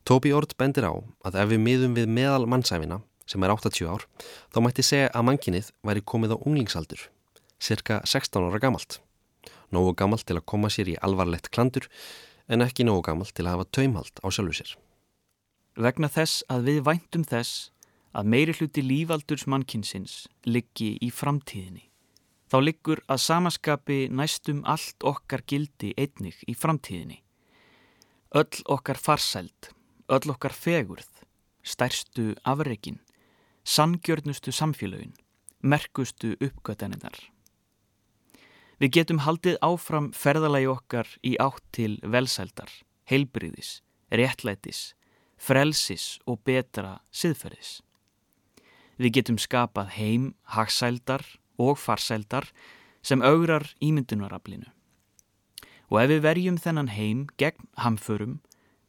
[0.05, 0.93] Tóbi Ord bendir á
[1.25, 4.05] að ef við miðum við meðal mannsæfina, sem er 80 ár,
[4.53, 7.09] þá mætti segja að mannkinnið væri komið á unglingsaldur,
[7.57, 9.01] cirka 16 ára gamalt.
[9.73, 11.89] Nógu gamalt til að koma sér í alvarlegt klandur,
[12.49, 14.75] en ekki nógu gamalt til að hafa taumhald á sjálfu sér.
[15.77, 17.71] Vegna þess að við væntum þess
[18.15, 21.89] að meiri hluti lífaldurs mannkinnsins liggi í framtíðinni.
[22.51, 27.23] Þá liggur að samaskapi næstum allt okkar gildi einnig í framtíðinni.
[28.35, 29.75] Öll okkar farsæld
[30.09, 31.09] öll okkar fegurð,
[31.65, 33.01] stærstu afreikin,
[33.65, 35.15] sangjörnustu samfélögin,
[35.63, 37.17] merkustu uppgötaninnar.
[38.83, 42.71] Við getum haldið áfram ferðalagi okkar í átt til velsældar,
[43.07, 44.95] heilbriðis, réttlætis,
[45.39, 47.81] frelsis og betra siðferðis.
[48.99, 51.25] Við getum skapað heim, hagsældar
[51.59, 52.49] og farsældar
[53.03, 54.71] sem augrar ímyndunaraflinu.
[55.91, 58.41] Og ef við verjum þennan heim gegn hamförum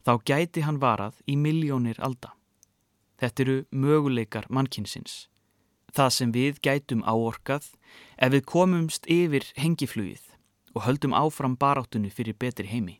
[0.06, 2.34] þá gæti hann varað í miljónir alda.
[3.22, 5.28] Þetta eru möguleikar mannkinsins.
[5.96, 7.70] Það sem við gætum áorkað
[8.20, 10.24] ef við komumst yfir hengiflugið
[10.76, 12.98] og höldum áfram baráttunni fyrir betri heimi.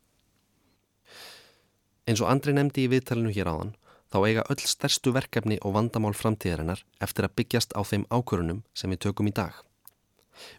[2.08, 3.74] Eins og Andri nefndi í viðtalinu hér áðan,
[4.14, 8.94] þá eiga öll stærstu verkefni og vandamál framtíðarinnar eftir að byggjast á þeim ákvörunum sem
[8.94, 9.58] við tökum í dag.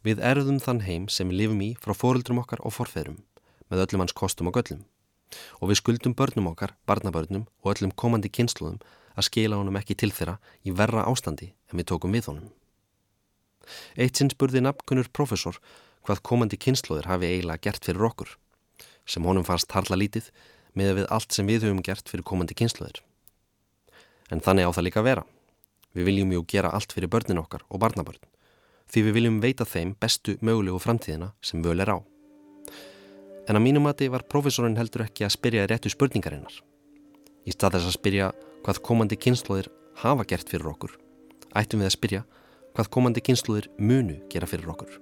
[0.04, 3.22] Við erðum þann heim sem við lifum í frá fóruldrum okkar og forfeyrum,
[3.70, 4.84] með öllum hans kostum og göllum.
[5.60, 8.78] Og við skuldum börnum okkar, barnabörnum og öllum komandi kynsluðum
[9.16, 12.50] að skila honum ekki til þeirra í verra ástandi en við tókum við honum.
[13.98, 15.58] Eitt sinn spurði nafnkunnur profesor
[16.06, 18.28] hvað komandi kynsluðir hafi eiginlega gert fyrir okkur,
[19.06, 20.30] sem honum fannst harla lítið
[20.78, 23.02] með við allt sem við höfum gert fyrir komandi kynsluðir.
[24.30, 25.26] En þannig á það líka að vera.
[25.96, 28.20] Við viljum jú gera allt fyrir börnin okkar og barnabörn,
[28.92, 31.98] því við viljum veita þeim bestu mögulegu framtíðina sem völ er á.
[33.46, 36.56] En að mínum mati var profesorinn heldur ekki að spyrja réttu spurningarinnar.
[37.46, 38.30] Í stað þess að spyrja
[38.66, 39.70] hvað komandi kynsluðir
[40.02, 40.96] hafa gert fyrir okkur,
[41.54, 42.22] ættum við að spyrja
[42.74, 44.98] hvað komandi kynsluðir munu gera fyrir okkur.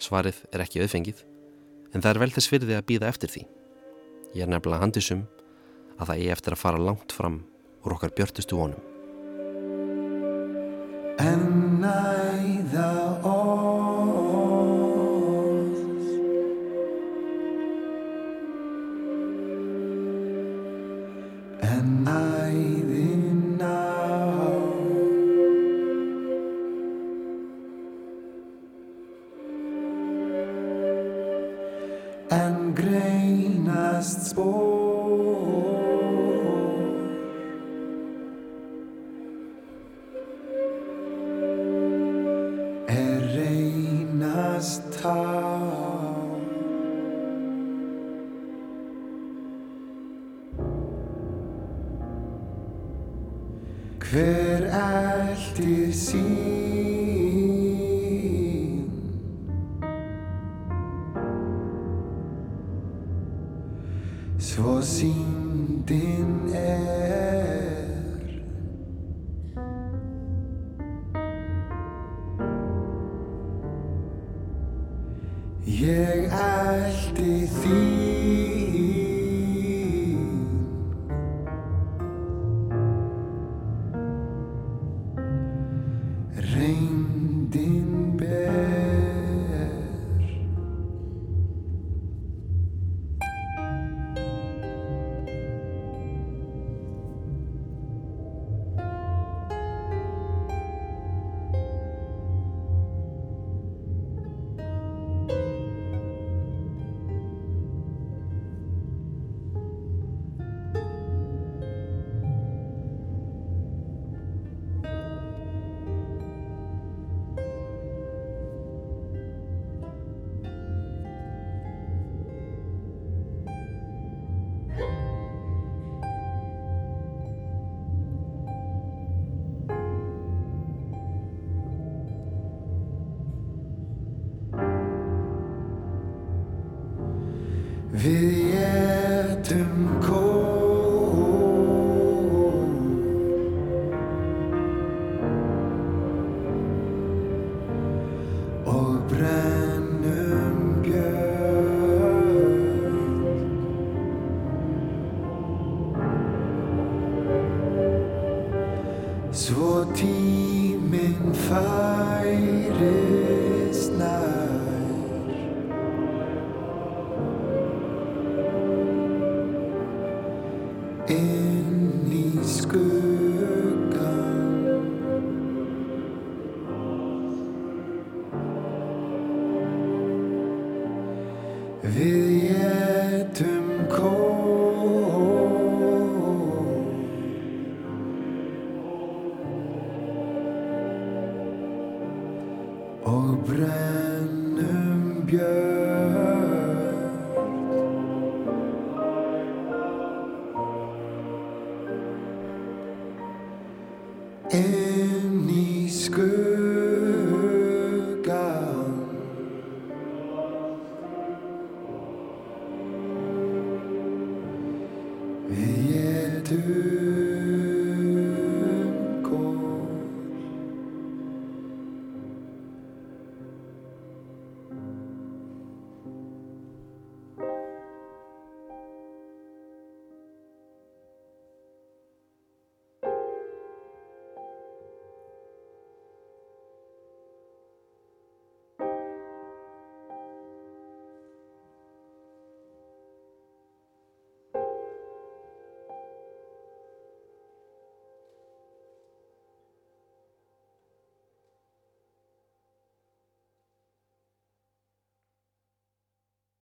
[0.00, 1.20] Svarið er ekki auðfengið,
[1.92, 3.44] en það er vel þess því að býða eftir því.
[4.36, 5.26] Ég er nefnilega handisum
[5.96, 7.38] að það eigi eftir að fara langt fram
[7.84, 8.82] úr okkar björtustu vonum.
[11.20, 11.65] En